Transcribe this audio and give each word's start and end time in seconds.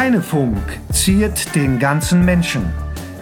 Heinefunk 0.00 0.56
ziert 0.90 1.54
den 1.54 1.78
ganzen 1.78 2.24
Menschen. 2.24 2.72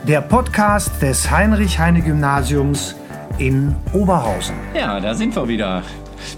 Der 0.07 0.21
Podcast 0.21 1.03
des 1.03 1.29
Heinrich-Heine-Gymnasiums 1.29 2.95
in 3.39 3.75
Oberhausen. 3.93 4.55
Ja, 4.77 5.01
da 5.01 5.13
sind 5.13 5.35
wir 5.35 5.49
wieder. 5.49 5.83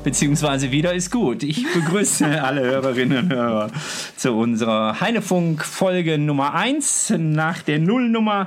Beziehungsweise 0.03 0.71
wieder 0.71 0.95
ist 0.95 1.11
gut. 1.11 1.43
Ich 1.43 1.71
begrüße 1.75 2.43
alle 2.43 2.63
Hörerinnen 2.63 3.19
und 3.19 3.33
Hörer 3.35 3.71
zu 4.17 4.33
unserer 4.33 4.99
Heinefunk-Folge 4.99 6.17
Nummer 6.17 6.55
1 6.55 7.13
nach 7.19 7.61
der 7.61 7.79
Nullnummer. 7.79 8.47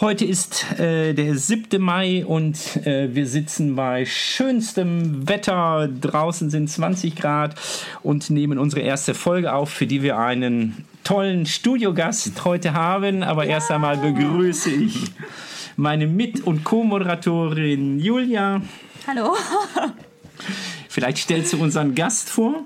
Heute 0.00 0.24
ist 0.24 0.76
äh, 0.80 1.14
der 1.14 1.36
7. 1.36 1.80
Mai 1.80 2.26
und 2.26 2.84
äh, 2.84 3.14
wir 3.14 3.28
sitzen 3.28 3.76
bei 3.76 4.06
schönstem 4.06 5.28
Wetter. 5.28 5.88
Draußen 5.88 6.50
sind 6.50 6.68
20 6.68 7.14
Grad 7.14 7.54
und 8.02 8.28
nehmen 8.28 8.58
unsere 8.58 8.80
erste 8.80 9.14
Folge 9.14 9.52
auf, 9.52 9.70
für 9.70 9.86
die 9.86 10.02
wir 10.02 10.18
einen 10.18 10.84
tollen 11.04 11.46
Studiogast 11.46 12.44
heute 12.44 12.74
haben. 12.74 13.22
Aber 13.22 13.46
erst 13.46 13.70
einmal 13.70 13.96
begrüße 13.96 14.70
ich 14.70 15.12
meine 15.76 16.06
Mit- 16.06 16.46
und 16.46 16.64
Co-Moderatorin 16.64 17.98
Julia. 17.98 18.62
Hallo. 19.06 19.34
Vielleicht 20.88 21.18
stellst 21.18 21.52
du 21.52 21.62
unseren 21.62 21.94
Gast 21.94 22.28
vor. 22.28 22.64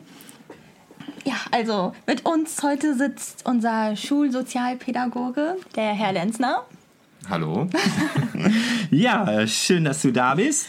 Ja, 1.24 1.34
also 1.50 1.92
mit 2.06 2.24
uns 2.24 2.62
heute 2.62 2.94
sitzt 2.94 3.46
unser 3.46 3.96
Schulsozialpädagoge, 3.96 5.56
der 5.74 5.92
Herr 5.92 6.12
Lenzner. 6.12 6.64
Hallo. 7.28 7.68
Ja, 8.90 9.46
schön, 9.48 9.84
dass 9.84 10.02
du 10.02 10.12
da 10.12 10.36
bist. 10.36 10.68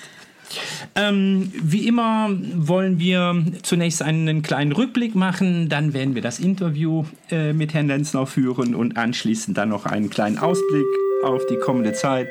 Ähm, 0.95 1.51
wie 1.61 1.87
immer 1.87 2.29
wollen 2.55 2.99
wir 2.99 3.43
zunächst 3.63 4.01
einen 4.01 4.41
kleinen 4.41 4.71
Rückblick 4.71 5.15
machen, 5.15 5.69
dann 5.69 5.93
werden 5.93 6.15
wir 6.15 6.21
das 6.21 6.39
Interview 6.39 7.05
äh, 7.29 7.53
mit 7.53 7.73
Herrn 7.73 7.87
Lenzner 7.87 8.25
führen 8.25 8.75
und 8.75 8.97
anschließend 8.97 9.57
dann 9.57 9.69
noch 9.69 9.85
einen 9.85 10.09
kleinen 10.09 10.37
Ausblick 10.37 10.85
auf 11.23 11.45
die 11.47 11.57
kommende 11.57 11.93
Zeit. 11.93 12.29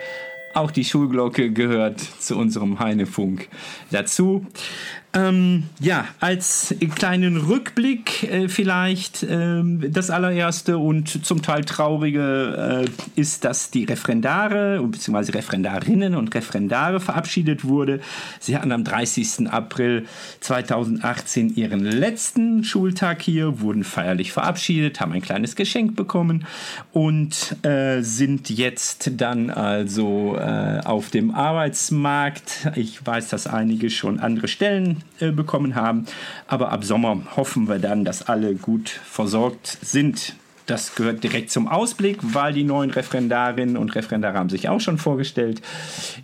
Auch 0.54 0.70
die 0.70 0.84
Schulglocke 0.84 1.52
gehört 1.52 2.00
zu 2.00 2.36
unserem 2.36 2.78
Heinefunk 2.78 3.48
dazu. 3.90 4.46
Ähm, 5.16 5.64
ja, 5.80 6.04
als 6.20 6.74
kleinen 6.94 7.38
Rückblick 7.38 8.24
äh, 8.24 8.48
vielleicht 8.48 9.24
ähm, 9.26 9.82
das 9.90 10.10
allererste 10.10 10.76
und 10.76 11.24
zum 11.24 11.40
Teil 11.40 11.64
traurige 11.64 12.84
äh, 12.84 13.20
ist, 13.20 13.44
dass 13.46 13.70
die 13.70 13.84
Referendare 13.84 14.82
bzw. 14.82 15.32
Referendarinnen 15.32 16.16
und 16.16 16.34
Referendare 16.34 17.00
verabschiedet 17.00 17.64
wurde. 17.64 18.00
Sie 18.40 18.56
hatten 18.56 18.72
am 18.72 18.84
30. 18.84 19.48
April 19.50 20.04
2018 20.40 21.56
ihren 21.56 21.80
letzten 21.80 22.62
Schultag 22.62 23.22
hier, 23.22 23.60
wurden 23.60 23.84
feierlich 23.84 24.32
verabschiedet, 24.32 25.00
haben 25.00 25.12
ein 25.12 25.22
kleines 25.22 25.56
Geschenk 25.56 25.96
bekommen 25.96 26.44
und 26.92 27.56
äh, 27.64 28.02
sind 28.02 28.50
jetzt 28.50 29.12
dann 29.16 29.48
also 29.48 30.36
äh, 30.36 30.80
auf 30.84 31.08
dem 31.08 31.30
Arbeitsmarkt. 31.30 32.68
Ich 32.74 33.06
weiß, 33.06 33.30
dass 33.30 33.46
einige 33.46 33.88
schon 33.88 34.20
andere 34.20 34.48
Stellen 34.48 35.05
äh, 35.20 35.30
bekommen 35.30 35.74
haben. 35.74 36.06
Aber 36.46 36.72
ab 36.72 36.84
Sommer 36.84 37.22
hoffen 37.36 37.68
wir 37.68 37.78
dann, 37.78 38.04
dass 38.04 38.22
alle 38.22 38.54
gut 38.54 38.88
versorgt 38.88 39.78
sind. 39.82 40.34
Das 40.66 40.96
gehört 40.96 41.22
direkt 41.22 41.52
zum 41.52 41.68
Ausblick, 41.68 42.18
weil 42.22 42.52
die 42.52 42.64
neuen 42.64 42.90
Referendarinnen 42.90 43.76
und 43.76 43.94
Referendare 43.94 44.36
haben 44.36 44.48
sich 44.48 44.68
auch 44.68 44.80
schon 44.80 44.98
vorgestellt. 44.98 45.62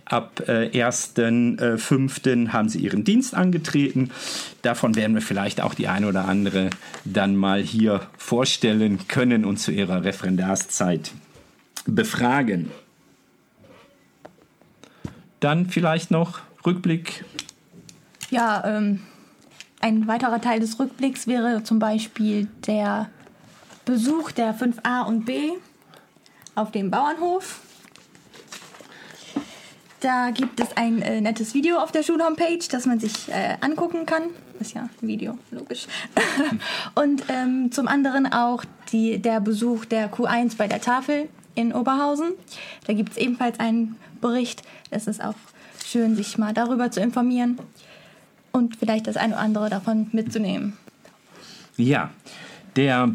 Ab 0.03 0.43
äh, 0.47 0.67
1.5. 0.67 2.49
haben 2.49 2.67
sie 2.67 2.79
ihren 2.79 3.05
Dienst 3.05 3.33
angetreten. 3.33 4.11
Davon 4.61 4.95
werden 4.95 5.15
wir 5.15 5.21
vielleicht 5.21 5.61
auch 5.61 5.73
die 5.73 5.87
eine 5.87 6.07
oder 6.07 6.25
andere 6.25 6.69
dann 7.05 7.37
mal 7.37 7.61
hier 7.61 8.01
vorstellen 8.17 9.07
können 9.07 9.45
und 9.45 9.57
zu 9.57 9.71
ihrer 9.71 10.03
Referendarszeit 10.03 11.11
befragen. 11.85 12.69
Dann 15.39 15.69
vielleicht 15.69 16.11
noch 16.11 16.39
Rückblick 16.65 17.23
Ja, 18.33 18.63
ähm, 18.65 18.99
ein 19.79 20.07
weiterer 20.07 20.41
Teil 20.41 20.59
des 20.59 20.79
Rückblicks 20.79 21.27
wäre 21.27 21.61
zum 21.61 21.77
Beispiel 21.77 22.47
der 22.65 23.11
Besuch 23.85 24.31
der 24.31 24.55
5a 24.55 25.05
und 25.05 25.25
b 25.25 25.51
auf 26.55 26.71
dem 26.71 26.89
Bauernhof. 26.89 27.59
Da 29.99 30.31
gibt 30.31 30.59
es 30.59 30.75
ein 30.75 31.03
äh, 31.03 31.21
nettes 31.21 31.53
Video 31.53 31.77
auf 31.77 31.91
der 31.91 32.01
Schulhomepage, 32.01 32.69
das 32.71 32.87
man 32.87 32.99
sich 32.99 33.29
äh, 33.29 33.57
angucken 33.61 34.07
kann. 34.07 34.23
Ist 34.59 34.73
ja 34.73 34.89
ein 34.99 35.07
Video, 35.07 35.37
logisch. 35.51 35.85
und 36.95 37.25
ähm, 37.29 37.71
zum 37.71 37.87
anderen 37.87 38.25
auch 38.33 38.65
die, 38.91 39.19
der 39.19 39.41
Besuch 39.41 39.85
der 39.85 40.11
Q1 40.11 40.57
bei 40.57 40.67
der 40.67 40.81
Tafel 40.81 41.29
in 41.53 41.71
Oberhausen. 41.71 42.31
Da 42.87 42.93
gibt 42.93 43.11
es 43.11 43.17
ebenfalls 43.17 43.59
einen 43.59 43.95
Bericht. 44.21 44.63
Es 44.89 45.05
ist 45.05 45.23
auch 45.23 45.35
schön, 45.85 46.15
sich 46.15 46.39
mal 46.39 46.55
darüber 46.55 46.89
zu 46.89 46.99
informieren 46.99 47.59
und 48.53 48.77
vielleicht 48.77 49.07
das 49.07 49.17
eine 49.17 49.33
oder 49.33 49.41
andere 49.41 49.69
davon 49.69 50.07
mitzunehmen. 50.13 50.73
Ja, 51.75 52.11
der 52.75 53.11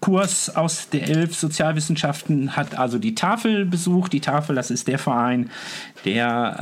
Kurs 0.00 0.54
aus 0.54 0.90
der 0.90 1.08
Elf 1.08 1.34
Sozialwissenschaften 1.34 2.54
hat 2.56 2.78
also 2.78 2.98
die 2.98 3.14
Tafel 3.14 3.64
besucht. 3.64 4.12
Die 4.12 4.20
Tafel, 4.20 4.54
das 4.54 4.70
ist 4.70 4.88
der 4.88 4.98
Verein, 4.98 5.50
der 6.04 6.56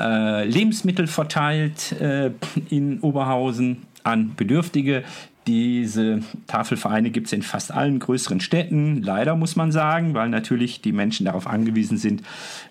äh, 0.44 0.48
Lebensmittel 0.48 1.06
verteilt 1.06 1.92
äh, 2.00 2.30
in 2.70 3.00
Oberhausen 3.00 3.82
an 4.04 4.34
Bedürftige. 4.36 5.02
Diese 5.46 6.20
Tafelvereine 6.46 7.10
gibt 7.10 7.26
es 7.26 7.32
in 7.32 7.42
fast 7.42 7.70
allen 7.70 7.98
größeren 7.98 8.40
Städten, 8.40 9.02
leider 9.02 9.36
muss 9.36 9.56
man 9.56 9.72
sagen, 9.72 10.14
weil 10.14 10.30
natürlich 10.30 10.80
die 10.80 10.92
Menschen 10.92 11.26
darauf 11.26 11.46
angewiesen 11.46 11.98
sind, 11.98 12.22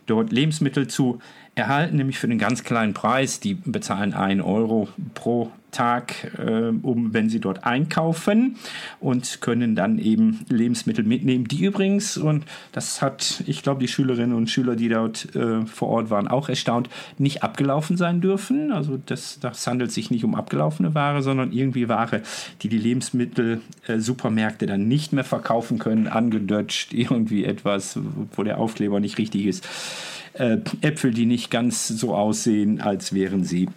dort 0.07 0.31
Lebensmittel 0.31 0.87
zu 0.87 1.19
erhalten, 1.55 1.97
nämlich 1.97 2.17
für 2.17 2.27
einen 2.27 2.39
ganz 2.39 2.63
kleinen 2.63 2.93
Preis. 2.93 3.39
Die 3.39 3.53
bezahlen 3.53 4.13
1 4.13 4.43
Euro 4.43 4.87
pro 5.13 5.51
Tag, 5.73 6.31
äh, 6.37 6.71
um, 6.81 7.13
wenn 7.13 7.29
sie 7.29 7.39
dort 7.39 7.65
einkaufen 7.65 8.55
und 8.99 9.41
können 9.41 9.75
dann 9.75 9.99
eben 9.99 10.45
Lebensmittel 10.49 11.03
mitnehmen, 11.03 11.47
die 11.47 11.65
übrigens, 11.65 12.17
und 12.17 12.45
das 12.71 13.01
hat, 13.01 13.43
ich 13.45 13.63
glaube, 13.63 13.81
die 13.81 13.87
Schülerinnen 13.87 14.35
und 14.35 14.49
Schüler, 14.49 14.75
die 14.75 14.89
dort 14.89 15.35
äh, 15.35 15.65
vor 15.65 15.89
Ort 15.89 16.09
waren, 16.09 16.27
auch 16.27 16.49
erstaunt, 16.49 16.89
nicht 17.17 17.43
abgelaufen 17.43 17.97
sein 17.97 18.21
dürfen. 18.21 18.71
Also 18.71 18.99
das, 19.05 19.39
das 19.39 19.67
handelt 19.67 19.91
sich 19.91 20.11
nicht 20.11 20.23
um 20.23 20.35
abgelaufene 20.35 20.95
Ware, 20.95 21.21
sondern 21.21 21.51
irgendwie 21.51 21.89
Ware, 21.89 22.21
die 22.61 22.69
die 22.69 22.77
Lebensmittel-Supermärkte 22.77 24.65
dann 24.65 24.87
nicht 24.87 25.13
mehr 25.13 25.23
verkaufen 25.23 25.79
können, 25.79 26.07
angedutscht, 26.07 26.93
irgendwie 26.93 27.43
etwas, 27.45 27.99
wo 28.35 28.43
der 28.43 28.59
Aufkleber 28.59 28.99
nicht 28.99 29.17
richtig 29.17 29.45
ist. 29.45 29.67
Äh, 30.33 30.57
Äpfel, 30.81 31.11
die 31.11 31.25
nicht 31.25 31.51
ganz 31.51 31.87
so 31.87 32.15
aussehen, 32.15 32.81
als 32.81 33.13
wären 33.13 33.43
sie 33.43 33.69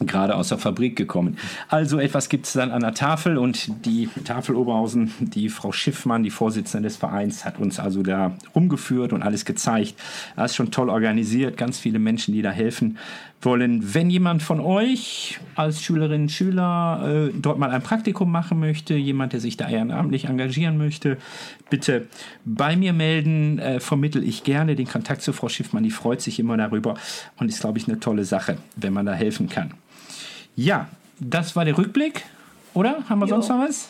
gerade 0.00 0.34
aus 0.34 0.48
der 0.48 0.58
Fabrik 0.58 0.96
gekommen. 0.96 1.38
Also 1.68 1.98
etwas 1.98 2.28
gibt 2.28 2.46
es 2.46 2.52
dann 2.52 2.70
an 2.70 2.80
der 2.80 2.94
Tafel 2.94 3.38
und 3.38 3.84
die 3.86 4.08
Tafel 4.24 4.54
Oberhausen, 4.54 5.12
die 5.20 5.48
Frau 5.48 5.72
Schiffmann, 5.72 6.22
die 6.22 6.30
Vorsitzende 6.30 6.88
des 6.88 6.96
Vereins, 6.96 7.44
hat 7.44 7.58
uns 7.58 7.78
also 7.78 8.02
da 8.02 8.36
rumgeführt 8.54 9.12
und 9.12 9.22
alles 9.22 9.44
gezeigt. 9.44 9.94
Das 10.36 10.52
ist 10.52 10.56
schon 10.56 10.70
toll 10.70 10.90
organisiert, 10.90 11.56
ganz 11.56 11.78
viele 11.78 11.98
Menschen, 11.98 12.34
die 12.34 12.42
da 12.42 12.50
helfen 12.50 12.98
wollen. 13.42 13.94
Wenn 13.94 14.10
jemand 14.10 14.42
von 14.42 14.60
euch 14.60 15.38
als 15.54 15.82
Schülerinnen 15.82 16.22
und 16.22 16.32
Schüler 16.32 17.28
äh, 17.28 17.32
dort 17.34 17.58
mal 17.58 17.70
ein 17.70 17.82
Praktikum 17.82 18.30
machen 18.30 18.58
möchte, 18.58 18.94
jemand, 18.94 19.32
der 19.32 19.40
sich 19.40 19.56
da 19.56 19.68
ehrenamtlich 19.68 20.26
engagieren 20.26 20.78
möchte, 20.78 21.18
bitte 21.70 22.06
bei 22.44 22.76
mir 22.76 22.92
melden, 22.92 23.58
äh, 23.58 23.80
vermittel 23.80 24.26
ich 24.26 24.44
gerne 24.44 24.74
den 24.74 24.88
Kontakt 24.88 25.22
zu 25.22 25.32
Frau 25.32 25.48
Schiffmann, 25.48 25.82
die 25.82 25.90
freut 25.90 26.20
sich 26.20 26.38
immer 26.38 26.56
darüber 26.56 26.94
und 27.36 27.48
ist, 27.48 27.60
glaube 27.60 27.78
ich, 27.78 27.88
eine 27.88 28.00
tolle 28.00 28.24
Sache, 28.24 28.58
wenn 28.76 28.92
man 28.92 29.06
da 29.06 29.12
helfen 29.12 29.48
kann. 29.48 29.74
Ja, 30.56 30.88
das 31.20 31.54
war 31.54 31.64
der 31.64 31.76
Rückblick, 31.78 32.24
oder? 32.74 33.04
Haben 33.08 33.20
wir 33.20 33.26
Jo. 33.26 33.34
sonst 33.36 33.48
noch 33.48 33.60
was? 33.60 33.88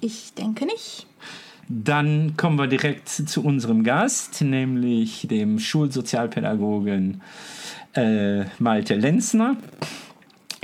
Ich 0.00 0.32
denke 0.34 0.64
nicht. 0.66 1.06
Dann 1.68 2.36
kommen 2.36 2.56
wir 2.58 2.66
direkt 2.66 3.08
zu 3.08 3.44
unserem 3.44 3.84
Gast, 3.84 4.40
nämlich 4.40 5.26
dem 5.28 5.58
Schulsozialpädagogen 5.58 7.20
äh, 7.94 8.44
Malte 8.58 8.94
Lenzner, 8.94 9.56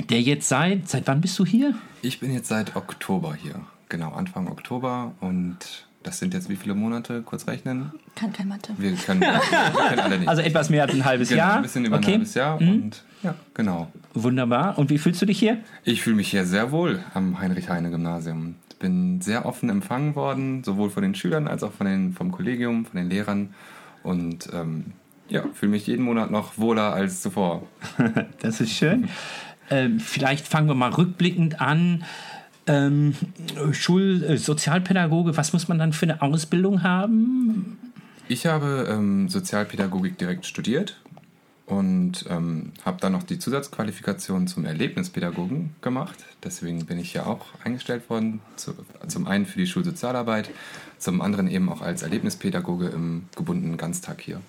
der 0.09 0.21
jetzt 0.21 0.47
seit, 0.47 0.89
seit 0.89 1.05
wann 1.07 1.21
bist 1.21 1.37
du 1.37 1.45
hier? 1.45 1.75
Ich 2.01 2.19
bin 2.19 2.33
jetzt 2.33 2.47
seit 2.47 2.75
Oktober 2.75 3.35
hier. 3.35 3.61
Genau, 3.89 4.13
Anfang 4.13 4.47
Oktober. 4.47 5.13
Und 5.19 5.84
das 6.05 6.19
sind 6.19 6.33
jetzt 6.33 6.49
wie 6.49 6.55
viele 6.55 6.75
Monate? 6.75 7.23
Kurz 7.23 7.47
rechnen. 7.47 7.91
Kann 8.15 8.31
kein 8.31 8.47
Mathe. 8.47 8.73
Wir 8.77 8.93
können, 8.93 9.21
wir 9.21 9.39
können 9.39 9.99
alle 9.99 10.19
nicht. 10.19 10.29
Also 10.29 10.41
etwas 10.43 10.69
mehr 10.69 10.83
als 10.83 10.93
ein 10.93 11.03
halbes 11.03 11.29
genau, 11.29 11.39
Jahr. 11.39 11.55
ein 11.55 11.61
bisschen 11.63 11.85
über 11.85 11.97
okay. 11.97 12.05
ein 12.05 12.13
halbes 12.13 12.33
Jahr. 12.35 12.59
Und 12.59 13.03
ja, 13.23 13.33
genau. 13.55 13.91
Wunderbar. 14.13 14.77
Und 14.77 14.91
wie 14.91 14.99
fühlst 14.99 15.21
du 15.21 15.25
dich 15.25 15.39
hier? 15.39 15.57
Ich 15.83 16.03
fühle 16.03 16.15
mich 16.15 16.29
hier 16.29 16.45
sehr 16.45 16.71
wohl 16.71 17.03
am 17.15 17.39
Heinrich-Heine-Gymnasium. 17.39 18.55
Ich 18.69 18.75
bin 18.77 19.19
sehr 19.21 19.45
offen 19.45 19.69
empfangen 19.69 20.15
worden, 20.15 20.63
sowohl 20.63 20.91
von 20.91 21.01
den 21.01 21.15
Schülern 21.15 21.47
als 21.47 21.63
auch 21.63 21.73
von 21.73 21.87
den, 21.87 22.13
vom 22.13 22.31
Kollegium, 22.31 22.85
von 22.85 22.97
den 22.97 23.09
Lehrern. 23.09 23.55
Und 24.03 24.47
ähm, 24.53 24.93
ja, 25.27 25.43
fühle 25.53 25.71
mich 25.71 25.87
jeden 25.87 26.05
Monat 26.05 26.29
noch 26.29 26.59
wohler 26.59 26.93
als 26.93 27.21
zuvor. 27.21 27.63
Das 28.41 28.61
ist 28.61 28.71
schön. 28.71 29.09
Ähm, 29.71 29.99
vielleicht 29.99 30.47
fangen 30.47 30.67
wir 30.67 30.75
mal 30.75 30.91
rückblickend 30.91 31.59
an. 31.59 32.03
Ähm, 32.67 33.13
Schul-, 33.71 34.23
äh, 34.23 34.37
Sozialpädagoge, 34.37 35.37
was 35.37 35.53
muss 35.53 35.67
man 35.67 35.77
dann 35.77 35.93
für 35.93 36.05
eine 36.05 36.21
Ausbildung 36.21 36.83
haben? 36.83 37.77
Ich 38.27 38.45
habe 38.47 38.87
ähm, 38.89 39.29
Sozialpädagogik 39.29 40.17
direkt 40.17 40.45
studiert 40.47 40.99
und 41.67 42.25
ähm, 42.29 42.71
habe 42.83 42.97
dann 42.99 43.11
noch 43.11 43.23
die 43.23 43.39
Zusatzqualifikation 43.39 44.47
zum 44.47 44.65
Erlebnispädagogen 44.65 45.75
gemacht. 45.81 46.15
Deswegen 46.43 46.85
bin 46.85 46.99
ich 46.99 47.13
ja 47.13 47.25
auch 47.25 47.45
eingestellt 47.63 48.09
worden. 48.09 48.41
Zu, 48.55 48.73
zum 49.07 49.27
einen 49.27 49.45
für 49.45 49.59
die 49.59 49.67
Schulsozialarbeit, 49.67 50.49
zum 50.97 51.21
anderen 51.21 51.47
eben 51.47 51.69
auch 51.69 51.81
als 51.81 52.03
Erlebnispädagoge 52.03 52.87
im 52.87 53.25
gebundenen 53.35 53.77
Ganztag 53.77 54.21
hier. 54.21 54.41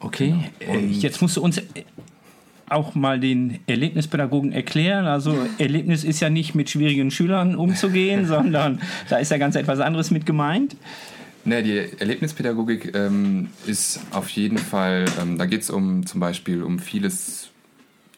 Okay, 0.00 0.50
äh, 0.60 0.78
jetzt 0.86 1.20
musst 1.20 1.36
du 1.36 1.42
uns 1.42 1.60
auch 2.70 2.94
mal 2.94 3.20
den 3.20 3.58
Erlebnispädagogen 3.66 4.52
erklären. 4.52 5.06
Also 5.06 5.36
Erlebnis 5.58 6.04
ist 6.04 6.20
ja 6.20 6.30
nicht 6.30 6.54
mit 6.54 6.70
schwierigen 6.70 7.10
Schülern 7.10 7.56
umzugehen, 7.56 8.26
sondern 8.28 8.80
da 9.08 9.18
ist 9.18 9.30
ja 9.30 9.38
ganz 9.38 9.56
etwas 9.56 9.80
anderes 9.80 10.10
mit 10.10 10.26
gemeint. 10.26 10.76
Ne, 11.44 11.62
die 11.62 11.78
Erlebnispädagogik 11.98 12.94
ähm, 12.94 13.48
ist 13.66 14.00
auf 14.10 14.28
jeden 14.28 14.58
Fall, 14.58 15.06
ähm, 15.20 15.38
da 15.38 15.46
geht 15.46 15.62
es 15.62 15.70
um 15.70 16.04
zum 16.04 16.20
Beispiel 16.20 16.62
um 16.62 16.78
vieles, 16.78 17.48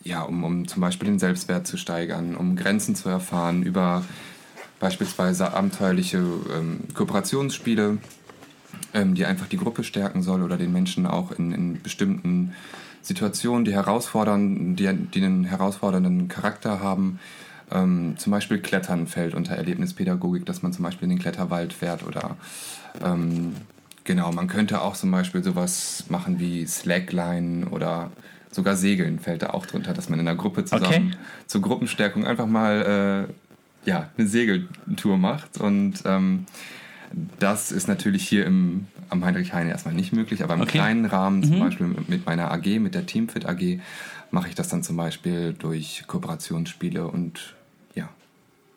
ja, 0.03 0.23
um, 0.23 0.43
um 0.43 0.67
zum 0.67 0.81
Beispiel 0.81 1.07
den 1.07 1.21
Selbstwert 1.21 1.67
zu 1.67 1.77
steigern, 1.77 2.35
um 2.35 2.57
Grenzen 2.57 2.97
zu 2.97 3.09
erfahren, 3.09 3.63
über 3.63 4.05
beispielsweise 4.81 5.53
abenteuerliche 5.53 6.19
ähm, 6.19 6.81
Kooperationsspiele, 6.95 7.99
ähm, 8.93 9.15
die 9.15 9.25
einfach 9.25 9.47
die 9.47 9.57
Gruppe 9.57 9.85
stärken 9.85 10.23
soll 10.23 10.43
oder 10.43 10.57
den 10.57 10.73
Menschen 10.73 11.07
auch 11.07 11.31
in, 11.31 11.53
in 11.53 11.81
bestimmten 11.81 12.55
Situationen, 13.03 13.65
die 13.65 13.73
herausfordern, 13.73 14.77
die, 14.77 14.91
die 14.93 15.23
einen 15.23 15.45
herausfordernden 15.45 16.29
Charakter 16.29 16.81
haben. 16.81 17.19
Ähm, 17.71 18.15
zum 18.17 18.31
Beispiel 18.31 18.59
Klettern 18.59 19.07
fällt 19.07 19.35
unter 19.35 19.55
Erlebnispädagogik, 19.55 20.47
dass 20.47 20.63
man 20.63 20.73
zum 20.73 20.85
Beispiel 20.85 21.05
in 21.05 21.11
den 21.11 21.19
Kletterwald 21.19 21.73
fährt 21.73 22.07
oder 22.07 22.37
ähm, 23.03 23.55
genau, 24.05 24.31
man 24.33 24.47
könnte 24.47 24.83
auch 24.83 24.95
zum 24.95 25.11
Beispiel 25.11 25.43
sowas 25.43 26.05
machen 26.09 26.39
wie 26.39 26.67
Slackline 26.67 27.67
oder 27.69 28.11
sogar 28.51 28.77
Segeln 28.77 29.19
fällt 29.19 29.43
da 29.43 29.51
auch 29.51 29.67
drunter, 29.67 29.95
dass 29.95 30.09
man 30.09 30.21
in 30.21 30.29
einer 30.29 30.37
Gruppe 30.37 30.65
zusammen 30.65 31.09
okay. 31.09 31.11
zur 31.47 31.63
Gruppenstärkung 31.63 32.27
einfach 32.27 32.47
mal 32.47 33.29
äh, 33.29 33.89
ja, 33.89 34.11
eine 34.17 34.29
Segeltour 34.29 35.17
macht 35.17 35.59
und 35.59 36.03
ähm, 36.05 36.47
das 37.39 37.73
ist 37.73 37.89
natürlich 37.89 38.29
hier 38.29 38.47
im, 38.47 38.87
am 39.12 39.25
Heinrich 39.25 39.53
Heine 39.53 39.70
erstmal 39.70 39.94
nicht 39.94 40.12
möglich, 40.12 40.43
aber 40.43 40.55
im 40.55 40.62
okay. 40.62 40.79
kleinen 40.79 41.05
Rahmen, 41.05 41.41
mhm. 41.41 41.44
zum 41.44 41.61
Beispiel 41.61 41.87
mit 42.09 42.26
meiner 42.26 42.50
AG, 42.50 42.81
mit 42.81 42.94
der 42.94 43.06
Teamfit 43.06 43.47
AG, 43.47 43.79
mache 44.31 44.49
ich 44.49 44.55
das 44.55 44.69
dann 44.69 44.82
zum 44.82 44.97
Beispiel 44.97 45.55
durch 45.56 46.05
Kooperationsspiele 46.06 47.06
und 47.06 47.55
ja, 47.94 48.09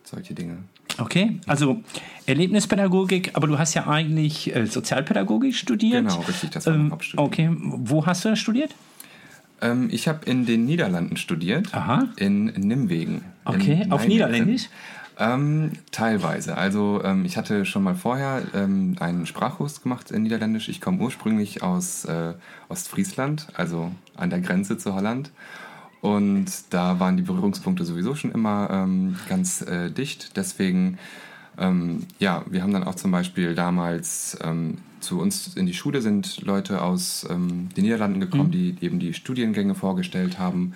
solche 0.04 0.34
Dinge. 0.34 0.58
Okay, 0.98 1.40
also 1.46 1.82
Erlebnispädagogik, 2.26 3.30
aber 3.34 3.46
du 3.46 3.58
hast 3.58 3.74
ja 3.74 3.86
eigentlich 3.86 4.54
äh, 4.54 4.66
Sozialpädagogik 4.66 5.54
studiert. 5.54 6.06
Genau, 6.06 6.20
richtig, 6.20 6.50
das 6.50 6.66
war 6.66 6.74
ähm, 6.74 6.92
Hauptstudium. 6.92 7.26
Okay, 7.26 7.50
wo 7.58 8.06
hast 8.06 8.24
du 8.24 8.30
das 8.30 8.38
studiert? 8.38 8.74
Ähm, 9.60 9.88
ich 9.90 10.06
habe 10.06 10.24
in 10.26 10.46
den 10.46 10.64
Niederlanden 10.64 11.16
studiert. 11.16 11.74
Aha. 11.74 12.08
In 12.16 12.44
Nimwegen. 12.44 13.22
Okay, 13.44 13.82
in 13.84 13.92
auf 13.92 14.06
Niederländisch? 14.06 14.68
Ähm, 15.18 15.72
teilweise. 15.92 16.58
Also 16.58 17.00
ähm, 17.02 17.24
ich 17.24 17.38
hatte 17.38 17.64
schon 17.64 17.82
mal 17.82 17.94
vorher 17.94 18.42
ähm, 18.54 18.96
einen 19.00 19.24
Sprachkurs 19.24 19.82
gemacht 19.82 20.10
in 20.10 20.22
Niederländisch. 20.22 20.68
Ich 20.68 20.82
komme 20.82 21.00
ursprünglich 21.00 21.62
aus 21.62 22.04
äh, 22.04 22.34
Ostfriesland, 22.68 23.48
also 23.54 23.92
an 24.14 24.28
der 24.28 24.40
Grenze 24.40 24.76
zu 24.76 24.94
Holland. 24.94 25.30
Und 26.02 26.46
da 26.70 27.00
waren 27.00 27.16
die 27.16 27.22
Berührungspunkte 27.22 27.84
sowieso 27.84 28.14
schon 28.14 28.30
immer 28.30 28.68
ähm, 28.70 29.16
ganz 29.28 29.62
äh, 29.62 29.90
dicht. 29.90 30.36
Deswegen, 30.36 30.98
ähm, 31.56 32.06
ja, 32.18 32.44
wir 32.50 32.62
haben 32.62 32.74
dann 32.74 32.84
auch 32.84 32.94
zum 32.94 33.10
Beispiel 33.10 33.54
damals 33.54 34.36
ähm, 34.42 34.78
zu 35.00 35.18
uns 35.18 35.56
in 35.56 35.64
die 35.64 35.74
Schule 35.74 36.02
sind 36.02 36.42
Leute 36.42 36.82
aus 36.82 37.26
den 37.28 37.68
Niederlanden 37.76 38.18
gekommen, 38.18 38.48
mhm. 38.48 38.50
die 38.50 38.76
eben 38.80 38.98
die 38.98 39.14
Studiengänge 39.14 39.74
vorgestellt 39.74 40.38
haben. 40.38 40.74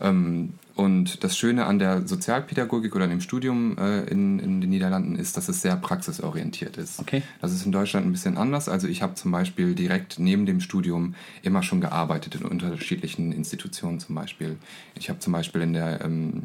Ähm, 0.00 0.54
und 0.76 1.24
das 1.24 1.38
Schöne 1.38 1.64
an 1.64 1.78
der 1.78 2.06
Sozialpädagogik 2.06 2.94
oder 2.94 3.08
dem 3.08 3.22
Studium 3.22 3.78
äh, 3.78 4.00
in, 4.02 4.38
in, 4.38 4.60
den 4.60 4.68
Niederlanden 4.68 5.16
ist, 5.16 5.38
dass 5.38 5.48
es 5.48 5.62
sehr 5.62 5.74
praxisorientiert 5.74 6.76
ist. 6.76 7.00
Okay. 7.00 7.22
Das 7.40 7.52
ist 7.52 7.64
in 7.64 7.72
Deutschland 7.72 8.06
ein 8.06 8.12
bisschen 8.12 8.36
anders. 8.36 8.68
Also 8.68 8.86
ich 8.86 9.00
habe 9.00 9.14
zum 9.14 9.32
Beispiel 9.32 9.74
direkt 9.74 10.18
neben 10.18 10.44
dem 10.44 10.60
Studium 10.60 11.14
immer 11.42 11.62
schon 11.62 11.80
gearbeitet 11.80 12.34
in 12.34 12.44
unterschiedlichen 12.44 13.32
Institutionen 13.32 14.00
zum 14.00 14.14
Beispiel. 14.14 14.58
Ich 14.96 15.08
habe 15.08 15.18
zum 15.18 15.32
Beispiel 15.32 15.62
in, 15.62 15.72
der, 15.72 16.04
ähm, 16.04 16.42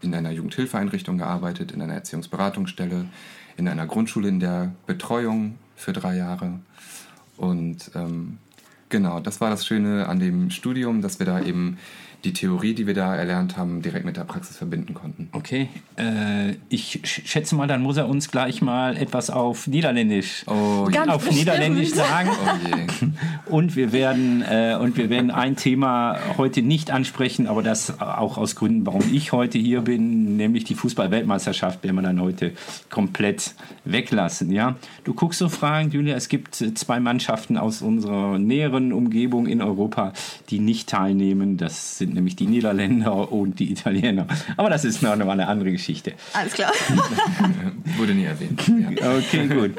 in 0.00 0.14
einer 0.14 0.30
Jugendhilfeeinrichtung 0.30 1.18
gearbeitet, 1.18 1.72
in 1.72 1.82
einer 1.82 1.94
Erziehungsberatungsstelle, 1.94 3.06
in 3.56 3.66
einer 3.66 3.86
Grundschule 3.86 4.28
in 4.28 4.38
der 4.38 4.72
Betreuung 4.86 5.58
für 5.74 5.92
drei 5.92 6.16
Jahre. 6.16 6.60
Und 7.36 7.90
ähm, 7.96 8.38
genau, 8.92 9.18
das 9.18 9.40
war 9.40 9.50
das 9.50 9.66
Schöne 9.66 10.06
an 10.06 10.20
dem 10.20 10.50
Studium, 10.50 11.02
dass 11.02 11.18
wir 11.18 11.26
da 11.26 11.40
eben 11.40 11.78
die 12.24 12.32
Theorie, 12.32 12.74
die 12.74 12.86
wir 12.86 12.94
da 12.94 13.16
erlernt 13.16 13.56
haben, 13.56 13.82
direkt 13.82 14.04
mit 14.04 14.16
der 14.16 14.22
Praxis 14.22 14.56
verbinden 14.56 14.94
konnten. 14.94 15.28
Okay, 15.32 15.68
äh, 15.96 16.54
ich 16.68 17.00
schätze 17.02 17.56
mal, 17.56 17.66
dann 17.66 17.82
muss 17.82 17.96
er 17.96 18.08
uns 18.08 18.30
gleich 18.30 18.62
mal 18.62 18.96
etwas 18.96 19.30
auf 19.30 19.66
Niederländisch, 19.66 20.44
oh, 20.46 20.88
auf 21.08 21.30
Niederländisch 21.30 21.90
sagen. 21.90 22.30
Oh 23.46 23.56
und 23.56 23.74
wir 23.74 23.92
werden 23.92 24.42
äh, 24.48 24.76
und 24.80 24.96
wir 24.96 25.10
werden 25.10 25.30
ein 25.30 25.56
Thema 25.56 26.18
heute 26.36 26.62
nicht 26.62 26.90
ansprechen, 26.90 27.48
aber 27.48 27.62
das 27.62 28.00
auch 28.00 28.38
aus 28.38 28.54
Gründen, 28.54 28.86
warum 28.86 29.02
ich 29.12 29.32
heute 29.32 29.58
hier 29.58 29.80
bin, 29.82 30.36
nämlich 30.36 30.64
die 30.64 30.74
Fußball-Weltmeisterschaft, 30.74 31.82
werden 31.82 31.96
wir 31.96 32.02
dann 32.02 32.20
heute 32.20 32.52
komplett 32.88 33.54
weglassen. 33.84 34.52
Ja, 34.52 34.76
du 35.04 35.14
guckst 35.14 35.40
so 35.40 35.48
Fragen, 35.48 35.90
Julia. 35.90 36.14
Es 36.14 36.28
gibt 36.28 36.54
zwei 36.54 37.00
Mannschaften 37.00 37.56
aus 37.56 37.82
unserer 37.82 38.38
näheren 38.38 38.81
Umgebung 38.90 39.46
in 39.46 39.62
Europa, 39.62 40.12
die 40.50 40.58
nicht 40.58 40.88
teilnehmen. 40.88 41.58
Das 41.58 41.98
sind 41.98 42.14
nämlich 42.14 42.34
die 42.34 42.46
Niederländer 42.46 43.30
und 43.30 43.60
die 43.60 43.70
Italiener. 43.70 44.26
Aber 44.56 44.70
das 44.70 44.84
ist 44.84 45.02
noch 45.02 45.12
eine 45.12 45.46
andere 45.46 45.70
Geschichte. 45.70 46.14
Alles 46.32 46.54
klar. 46.54 46.72
Wurde 47.96 48.14
nie 48.14 48.24
erwähnt. 48.24 48.66
Ja. 48.66 49.16
Okay, 49.16 49.46
gut. 49.46 49.72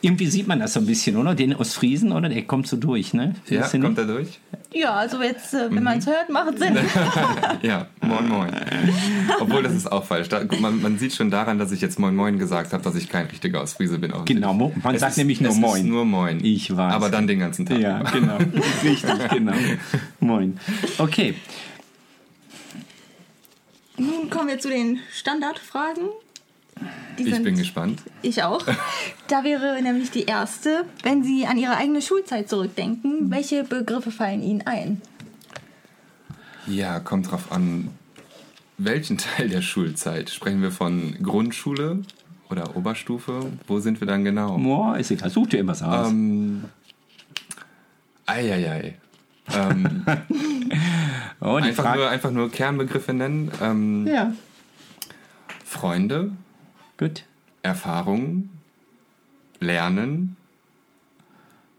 Irgendwie 0.00 0.26
sieht 0.26 0.46
man 0.46 0.60
das 0.60 0.74
so 0.74 0.80
ein 0.80 0.86
bisschen, 0.86 1.16
oder? 1.16 1.34
Den 1.34 1.54
Ostfriesen, 1.54 2.12
oder? 2.12 2.28
Der 2.28 2.42
kommt 2.42 2.68
so 2.68 2.76
durch, 2.76 3.14
ne? 3.14 3.34
Findest 3.44 3.74
ja, 3.74 3.80
kommt 3.80 3.98
er 3.98 4.04
durch? 4.04 4.38
Ja, 4.72 4.94
also 4.94 5.22
jetzt, 5.22 5.54
äh, 5.54 5.70
wenn 5.70 5.78
mhm. 5.78 5.84
man 5.84 5.98
es 5.98 6.06
hört, 6.06 6.28
macht 6.30 6.54
es 6.54 6.60
Sinn. 6.60 6.76
ja, 7.62 7.86
moin 8.00 8.28
moin. 8.28 8.50
Obwohl, 9.40 9.62
das 9.62 9.74
ist 9.74 9.90
auch 9.90 10.04
falsch. 10.04 10.28
Da, 10.28 10.42
man, 10.60 10.80
man, 10.80 10.98
sieht 10.98 11.14
schon 11.14 11.30
daran, 11.30 11.58
dass 11.58 11.72
ich 11.72 11.80
jetzt 11.80 11.98
moin 11.98 12.14
moin 12.14 12.38
gesagt 12.38 12.72
habe, 12.72 12.82
dass 12.82 12.94
ich 12.94 13.08
kein 13.08 13.26
richtiger 13.26 13.62
Ostfriese 13.62 13.98
bin. 13.98 14.12
Genau, 14.24 14.52
man 14.54 14.94
es 14.94 15.00
sagt 15.00 15.12
ist, 15.12 15.18
nämlich 15.18 15.40
nur 15.40 15.54
moin. 15.54 15.88
nur 15.88 16.04
moin. 16.04 16.44
Ich 16.44 16.76
weiß. 16.76 16.92
Aber 16.92 17.10
dann 17.10 17.26
den 17.26 17.40
ganzen 17.40 17.66
Tag. 17.66 17.80
Ja, 17.80 18.02
genau. 18.02 18.36
Richtig, 18.84 19.28
genau. 19.30 19.54
Moin. 20.20 20.58
Okay. 20.98 21.34
Nun 23.96 24.30
kommen 24.30 24.48
wir 24.48 24.58
zu 24.60 24.68
den 24.68 25.00
Standardfragen. 25.12 26.04
Die 27.18 27.28
ich 27.28 27.42
bin 27.42 27.56
gespannt. 27.56 28.02
Ich 28.22 28.42
auch. 28.42 28.64
Da 29.26 29.44
wäre 29.44 29.80
nämlich 29.82 30.10
die 30.10 30.24
erste, 30.24 30.84
wenn 31.02 31.22
Sie 31.22 31.46
an 31.46 31.58
Ihre 31.58 31.76
eigene 31.76 32.00
Schulzeit 32.00 32.48
zurückdenken, 32.48 33.30
welche 33.30 33.64
Begriffe 33.64 34.10
fallen 34.10 34.42
Ihnen 34.42 34.62
ein? 34.66 35.02
Ja, 36.66 37.00
kommt 37.00 37.30
drauf 37.30 37.50
an, 37.50 37.88
welchen 38.76 39.18
Teil 39.36 39.48
der 39.48 39.62
Schulzeit. 39.62 40.30
Sprechen 40.30 40.62
wir 40.62 40.70
von 40.70 41.16
Grundschule 41.22 42.02
oder 42.50 42.76
Oberstufe? 42.76 43.46
Wo 43.66 43.80
sind 43.80 44.00
wir 44.00 44.06
dann 44.06 44.24
genau? 44.24 44.56
Boah, 44.58 44.96
ist 44.96 45.10
egal, 45.10 45.30
such 45.30 45.48
dir 45.48 45.60
immer 45.60 45.72
was 45.72 45.82
aus. 45.82 46.08
Ähm, 46.10 46.64
Eieiei. 48.26 48.96
Ähm, 49.54 50.04
oh, 51.40 51.54
einfach, 51.54 51.94
nur, 51.94 52.08
einfach 52.08 52.30
nur 52.30 52.50
Kernbegriffe 52.50 53.14
nennen. 53.14 53.50
Ähm, 53.62 54.06
ja. 54.06 54.32
Freunde. 55.64 56.32
Gut. 56.98 57.24
Erfahrungen. 57.62 58.50
Lernen. 59.60 60.36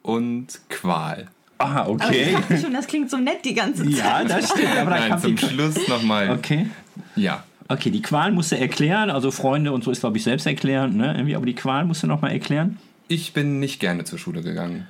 Und 0.01 0.59
Qual. 0.69 1.27
Ah, 1.59 1.85
okay. 1.87 2.35
Aber 2.35 2.55
ich 2.55 2.61
schon, 2.61 2.73
das 2.73 2.87
klingt 2.87 3.09
so 3.09 3.17
nett 3.17 3.43
die 3.43 3.53
ganze 3.53 3.83
Zeit. 3.83 3.93
Ja, 3.93 4.23
das 4.23 4.49
stimmt. 4.49 4.75
Aber 4.77 4.91
Nein, 4.91 5.19
zum 5.19 5.37
Schluss 5.37 5.87
nochmal. 5.87 6.31
Okay. 6.31 6.67
Ja. 7.15 7.43
Okay, 7.67 7.91
die 7.91 8.01
Qual 8.01 8.31
musst 8.31 8.51
du 8.51 8.57
erklären. 8.57 9.09
Also 9.09 9.29
Freunde 9.29 9.73
und 9.73 9.83
so 9.83 9.91
ist, 9.91 9.99
glaube 9.99 10.17
ich, 10.17 10.23
selbst 10.23 10.47
erklären. 10.47 10.95
Ne? 10.97 11.35
Aber 11.35 11.45
die 11.45 11.53
Qual 11.53 11.85
musst 11.85 12.01
du 12.01 12.07
nochmal 12.07 12.31
erklären. 12.31 12.79
Ich 13.09 13.33
bin 13.33 13.59
nicht 13.59 13.79
gerne 13.79 14.05
zur 14.05 14.17
Schule 14.17 14.41
gegangen. 14.41 14.87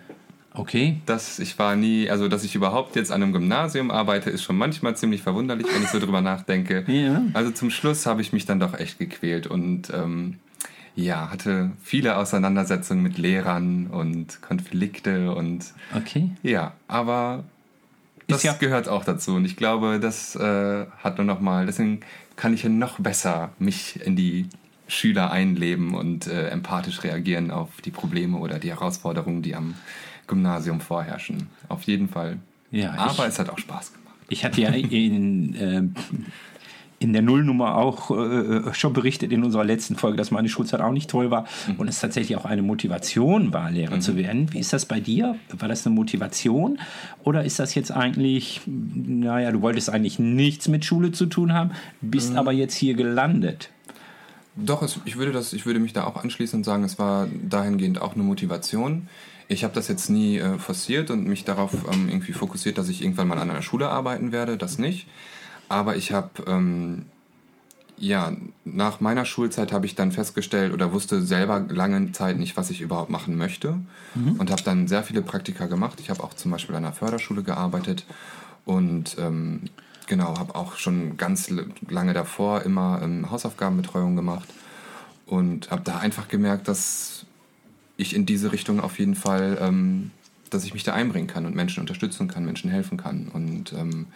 Okay. 0.60 0.98
Dass 1.06 1.40
ich 1.40 1.58
war 1.58 1.78
nie, 1.78 2.10
also 2.10 2.28
dass 2.28 2.44
ich 2.44 2.54
überhaupt 2.54 2.98
jetzt 2.98 3.14
an 3.14 3.24
einem 3.24 3.32
Gymnasium 3.32 3.92
arbeite, 3.92 4.30
ist 4.30 4.44
schon 4.44 4.58
manchmal 4.58 4.98
ziemlich 4.98 5.22
verwunderlich, 5.22 5.66
wenn 5.74 5.84
ich 5.84 5.90
so 5.90 6.00
drüber 6.00 6.22
nachdenke. 6.22 6.86
Ja. 7.00 7.22
Also 7.34 7.52
zum 7.52 7.70
Schluss 7.70 8.06
habe 8.06 8.22
ich 8.22 8.34
mich 8.34 8.46
dann 8.46 8.60
doch 8.60 8.74
echt 8.74 9.00
gequält 9.00 9.48
und 9.48 9.90
ähm, 9.94 10.36
ja, 10.96 11.30
hatte 11.32 11.72
viele 11.82 12.18
Auseinandersetzungen 12.18 13.02
mit 13.02 13.18
Lehrern 13.18 13.88
und 13.88 14.42
Konflikte 14.42 15.34
und 15.34 15.66
okay. 15.96 16.32
ja, 16.44 16.74
aber 16.88 17.46
das 18.28 18.44
ja 18.44 18.54
gehört 18.54 18.90
auch 18.90 19.06
dazu 19.06 19.36
und 19.36 19.46
ich 19.46 19.56
glaube, 19.56 20.00
das 20.02 20.36
äh, 20.36 20.86
hat 20.98 21.18
nur 21.18 21.26
noch 21.26 21.40
mal, 21.40 21.68
deswegen 21.68 22.02
kann 22.36 22.54
ich 22.54 22.64
ja 22.64 22.70
noch 22.70 23.00
besser 23.00 23.52
mich 23.60 24.02
in 24.06 24.18
die 24.18 24.48
Schüler 24.88 25.32
einleben 25.32 25.94
und 25.94 26.28
äh, 26.28 26.48
empathisch 26.50 27.04
reagieren 27.04 27.52
auf 27.52 27.70
die 27.86 27.92
Probleme 27.92 28.38
oder 28.38 28.60
die 28.60 28.70
Herausforderungen, 28.70 29.42
die 29.42 29.56
am 29.56 29.76
Gymnasium 30.30 30.80
vorherrschen. 30.80 31.48
Auf 31.68 31.84
jeden 31.84 32.08
Fall. 32.08 32.38
Ja, 32.72 32.92
Aber 32.94 33.24
ich- 33.24 33.30
es 33.34 33.40
hat 33.40 33.50
auch 33.50 33.58
Spaß 33.58 33.92
gemacht. 33.94 34.16
Ich 34.30 34.46
hatte 34.46 34.62
ja 34.62 34.70
in, 34.70 35.56
äh, 35.56 35.84
in 37.02 37.14
der 37.14 37.22
Nullnummer 37.22 37.76
auch 37.78 38.12
äh, 38.12 38.74
schon 38.74 38.92
berichtet 38.94 39.32
in 39.32 39.44
unserer 39.44 39.64
letzten 39.64 39.96
Folge, 39.96 40.18
dass 40.18 40.32
meine 40.32 40.50
Schulzeit 40.50 40.82
auch 40.82 40.92
nicht 40.92 41.10
toll 41.10 41.32
war 41.32 41.46
und 41.78 41.88
es 41.88 42.00
tatsächlich 42.02 42.38
auch 42.38 42.44
eine 42.46 42.62
Motivation 42.62 43.54
war, 43.54 43.72
Lehrer 43.72 44.02
zu 44.02 44.18
werden. 44.18 44.52
Wie 44.54 44.60
ist 44.60 44.74
das 44.74 44.86
bei 44.86 45.00
dir? 45.00 45.36
War 45.58 45.70
das 45.70 45.86
eine 45.86 45.96
Motivation 45.96 46.78
oder 47.24 47.44
ist 47.46 47.58
das 47.58 47.74
jetzt 47.74 47.92
eigentlich, 47.92 48.62
naja, 48.68 49.52
du 49.52 49.62
wolltest 49.62 49.90
eigentlich 49.90 50.20
nichts 50.20 50.68
mit 50.68 50.84
Schule 50.84 51.14
zu 51.14 51.26
tun 51.28 51.54
haben, 51.54 51.72
bist 52.02 52.36
aber 52.36 52.52
jetzt 52.52 52.76
hier 52.76 52.96
gelandet? 52.96 53.70
Doch, 54.66 54.82
es, 54.82 55.00
ich, 55.06 55.18
würde 55.18 55.32
das, 55.32 55.54
ich 55.54 55.66
würde 55.66 55.80
mich 55.80 55.94
da 55.94 56.06
auch 56.06 56.22
anschließend 56.22 56.66
sagen, 56.66 56.84
es 56.84 57.00
war 57.00 57.28
dahingehend 57.28 58.02
auch 58.02 58.14
eine 58.14 58.24
Motivation. 58.24 59.08
Ich 59.48 59.64
habe 59.64 59.74
das 59.74 59.88
jetzt 59.88 60.10
nie 60.10 60.38
äh, 60.38 60.60
forciert 60.60 61.10
und 61.10 61.26
mich 61.26 61.44
darauf 61.44 61.74
ähm, 61.92 62.10
irgendwie 62.10 62.34
fokussiert, 62.34 62.78
dass 62.78 62.90
ich 62.90 63.02
irgendwann 63.02 63.28
mal 63.28 63.40
an 63.40 63.50
einer 63.50 63.62
Schule 63.62 63.90
arbeiten 63.90 64.32
werde, 64.32 64.58
das 64.58 64.78
nicht. 64.78 65.08
Aber 65.70 65.96
ich 65.96 66.12
habe, 66.12 66.30
ähm, 66.48 67.06
ja, 67.98 68.34
nach 68.66 69.02
meiner 69.02 69.26
Schulzeit 69.26 69.72
habe 69.72 69.86
ich 69.86 69.96
dann 69.96 70.12
festgestellt 70.12 70.74
oder 70.74 70.94
wusste 70.94 71.22
selber 71.22 71.66
lange 71.70 72.12
Zeit 72.12 72.38
nicht, 72.38 72.58
was 72.58 72.70
ich 72.70 72.82
überhaupt 72.82 73.10
machen 73.10 73.36
möchte 73.36 73.78
und 74.38 74.52
habe 74.52 74.64
dann 74.64 74.88
sehr 74.88 75.04
viele 75.04 75.22
Praktika 75.22 75.66
gemacht. 75.66 76.00
Ich 76.00 76.10
habe 76.10 76.24
auch 76.24 76.34
zum 76.34 76.52
Beispiel 76.52 76.76
an 76.76 76.86
einer 76.86 76.94
Förderschule 76.94 77.44
gearbeitet 77.44 78.06
und 78.66 79.18
ähm, 79.20 79.64
genau, 80.10 80.38
habe 80.38 80.56
auch 80.56 80.76
schon 80.78 81.16
ganz 81.16 81.50
lange 81.88 82.14
davor 82.14 82.64
immer 82.64 83.00
ähm, 83.02 83.32
Hausaufgabenbetreuung 83.32 84.18
gemacht 84.18 84.50
und 85.26 85.72
habe 85.72 85.84
da 85.86 86.00
einfach 86.00 86.28
gemerkt, 86.28 86.68
dass 86.68 87.26
ich 87.96 88.14
in 88.14 88.26
diese 88.26 88.52
Richtung 88.52 88.82
auf 88.82 89.00
jeden 89.00 89.16
Fall, 89.16 89.58
ähm, 89.62 90.12
dass 90.50 90.66
ich 90.66 90.74
mich 90.74 90.84
da 90.84 90.94
einbringen 90.94 91.28
kann 91.28 91.46
und 91.46 91.56
Menschen 91.56 91.80
unterstützen 91.80 92.28
kann, 92.28 92.44
Menschen 92.44 92.70
helfen 92.70 92.98
kann 92.98 93.30
und 93.32 93.72
ähm, 93.72 94.08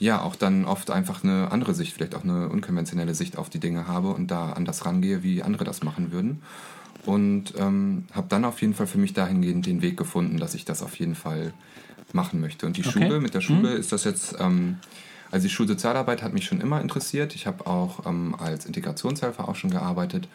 ja, 0.00 0.22
auch 0.22 0.36
dann 0.36 0.64
oft 0.64 0.90
einfach 0.90 1.24
eine 1.24 1.50
andere 1.50 1.74
Sicht, 1.74 1.92
vielleicht 1.94 2.14
auch 2.14 2.22
eine 2.22 2.48
unkonventionelle 2.48 3.14
Sicht 3.14 3.36
auf 3.36 3.50
die 3.50 3.58
Dinge 3.58 3.88
habe 3.88 4.10
und 4.10 4.30
da 4.30 4.52
anders 4.52 4.86
rangehe, 4.86 5.24
wie 5.24 5.42
andere 5.42 5.64
das 5.64 5.82
machen 5.82 6.12
würden. 6.12 6.40
Und 7.04 7.54
ähm, 7.56 8.04
habe 8.12 8.26
dann 8.28 8.44
auf 8.44 8.60
jeden 8.60 8.74
Fall 8.74 8.86
für 8.86 8.98
mich 8.98 9.12
dahingehend 9.12 9.66
den 9.66 9.82
Weg 9.82 9.96
gefunden, 9.96 10.38
dass 10.38 10.54
ich 10.54 10.64
das 10.64 10.82
auf 10.82 10.96
jeden 11.00 11.16
Fall 11.16 11.52
machen 12.12 12.40
möchte. 12.40 12.66
Und 12.66 12.76
die 12.76 12.86
Okay. 12.86 12.92
Schule, 12.92 13.20
mit 13.20 13.34
der 13.34 13.40
Schule 13.40 13.72
ist 13.72 13.90
das 13.90 14.04
jetzt, 14.04 14.36
ähm, 14.38 14.76
also 15.30 15.46
die 15.46 15.52
Schulsozialarbeit 15.52 16.22
hat 16.22 16.32
mich 16.32 16.44
schon 16.44 16.60
immer 16.60 16.80
interessiert. 16.80 17.34
Ich 17.34 17.46
habe 17.46 17.66
auch 17.66 18.06
ähm, 18.06 18.34
als 18.38 18.66
Integrationshelfer 18.66 19.48
auch 19.48 19.56
schon 19.56 19.70
gearbeitet 19.70 20.28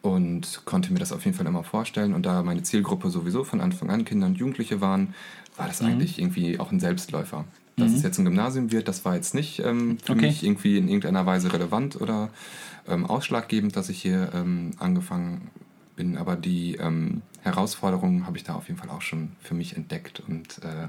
und 0.00 0.62
konnte 0.64 0.92
mir 0.92 0.98
das 0.98 1.12
auf 1.12 1.24
jeden 1.24 1.36
Fall 1.36 1.46
immer 1.46 1.62
vorstellen. 1.64 2.12
Und 2.14 2.26
da 2.26 2.42
meine 2.42 2.62
Zielgruppe 2.62 3.10
sowieso 3.10 3.44
von 3.44 3.60
Anfang 3.60 3.90
an 3.90 4.04
Kinder 4.04 4.26
und 4.26 4.36
Jugendliche 4.36 4.80
waren, 4.80 5.14
war 5.56 5.68
das 5.68 5.80
eigentlich 5.82 6.18
irgendwie 6.18 6.58
auch 6.58 6.72
ein 6.72 6.80
Selbstläufer. 6.80 7.44
Dass 7.76 7.92
es 7.92 8.02
jetzt 8.02 8.18
ein 8.18 8.24
Gymnasium 8.26 8.70
wird, 8.70 8.86
das 8.86 9.04
war 9.04 9.14
jetzt 9.14 9.34
nicht 9.34 9.60
ähm, 9.60 9.98
für 10.02 10.12
Okay. 10.12 10.26
mich 10.26 10.44
irgendwie 10.44 10.76
in 10.76 10.88
irgendeiner 10.88 11.24
Weise 11.24 11.52
relevant 11.52 12.00
oder 12.00 12.28
ähm, 12.86 13.06
ausschlaggebend, 13.06 13.76
dass 13.76 13.88
ich 13.88 14.00
hier 14.02 14.30
ähm, 14.34 14.72
angefangen 14.78 15.50
bin. 15.96 16.18
Aber 16.18 16.36
die 16.36 16.76
ähm, 16.76 17.22
Herausforderungen 17.42 18.26
habe 18.26 18.36
ich 18.36 18.44
da 18.44 18.54
auf 18.54 18.68
jeden 18.68 18.78
Fall 18.78 18.90
auch 18.90 19.02
schon 19.02 19.32
für 19.40 19.54
mich 19.54 19.76
entdeckt 19.76 20.22
und 20.26 20.58
äh, 20.64 20.88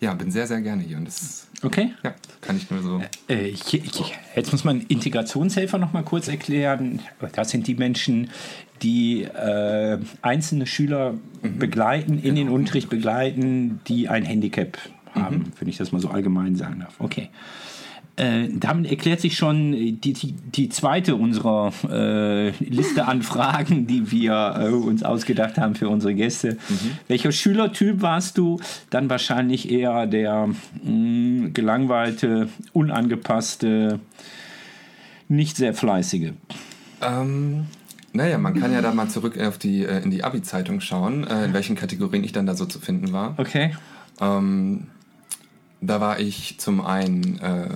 ja, 0.00 0.14
bin 0.14 0.30
sehr, 0.30 0.46
sehr 0.46 0.60
gerne 0.60 0.82
hier. 0.82 0.96
Und 0.96 1.06
das 1.06 1.46
Okay. 1.62 1.94
ja, 2.02 2.14
kann 2.42 2.56
ich 2.56 2.70
nur 2.70 2.82
so. 2.82 3.02
Äh, 3.28 3.48
ich, 3.48 3.72
ich, 3.72 4.14
jetzt 4.36 4.52
muss 4.52 4.64
man 4.64 4.82
Integrationshelfer 4.82 5.78
noch 5.78 5.92
mal 5.92 6.02
kurz 6.02 6.28
erklären. 6.28 7.00
Das 7.32 7.50
sind 7.50 7.66
die 7.66 7.74
Menschen, 7.74 8.30
die 8.82 9.22
äh, 9.22 9.98
einzelne 10.20 10.66
Schüler 10.66 11.14
begleiten, 11.42 12.18
in 12.22 12.34
den 12.34 12.50
Unterricht 12.50 12.90
begleiten, 12.90 13.80
die 13.86 14.08
ein 14.08 14.24
Handicap 14.24 14.76
haben, 15.14 15.52
wenn 15.58 15.68
ich 15.68 15.78
das 15.78 15.92
mal 15.92 16.00
so 16.00 16.08
allgemein 16.08 16.56
sagen 16.56 16.80
darf. 16.80 16.94
Okay. 16.98 17.30
Äh, 18.16 18.48
damit 18.52 18.90
erklärt 18.90 19.20
sich 19.20 19.36
schon 19.36 19.72
die, 19.72 20.12
die, 20.12 20.32
die 20.32 20.68
zweite 20.68 21.16
unserer 21.16 21.72
äh, 21.90 22.50
Liste 22.64 23.08
an 23.08 23.22
Fragen, 23.22 23.88
die 23.88 24.12
wir 24.12 24.54
äh, 24.56 24.68
uns 24.68 25.02
ausgedacht 25.02 25.58
haben 25.58 25.74
für 25.74 25.88
unsere 25.88 26.14
Gäste. 26.14 26.56
Welcher 27.08 27.32
Schülertyp 27.32 28.02
warst 28.02 28.38
du? 28.38 28.60
Dann 28.90 29.10
wahrscheinlich 29.10 29.68
eher 29.68 30.06
der 30.06 30.48
mh, 30.84 31.50
gelangweilte, 31.54 32.48
unangepasste, 32.72 33.98
nicht 35.28 35.56
sehr 35.56 35.74
fleißige. 35.74 36.34
Ähm, 37.02 37.66
naja, 38.12 38.38
man 38.38 38.54
kann 38.54 38.72
ja 38.72 38.80
da 38.80 38.94
mal 38.94 39.08
zurück 39.08 39.36
auf 39.40 39.58
die, 39.58 39.84
äh, 39.84 40.02
in 40.04 40.12
die 40.12 40.22
Abi-Zeitung 40.22 40.80
schauen, 40.80 41.26
äh, 41.26 41.46
in 41.46 41.52
welchen 41.52 41.74
Kategorien 41.74 42.22
ich 42.22 42.30
dann 42.30 42.46
da 42.46 42.54
so 42.54 42.64
zu 42.64 42.78
finden 42.78 43.12
war. 43.12 43.34
Okay. 43.38 43.74
Ähm, 44.20 44.86
da 45.80 46.00
war 46.00 46.20
ich 46.20 46.60
zum 46.60 46.80
einen 46.80 47.40
äh, 47.40 47.70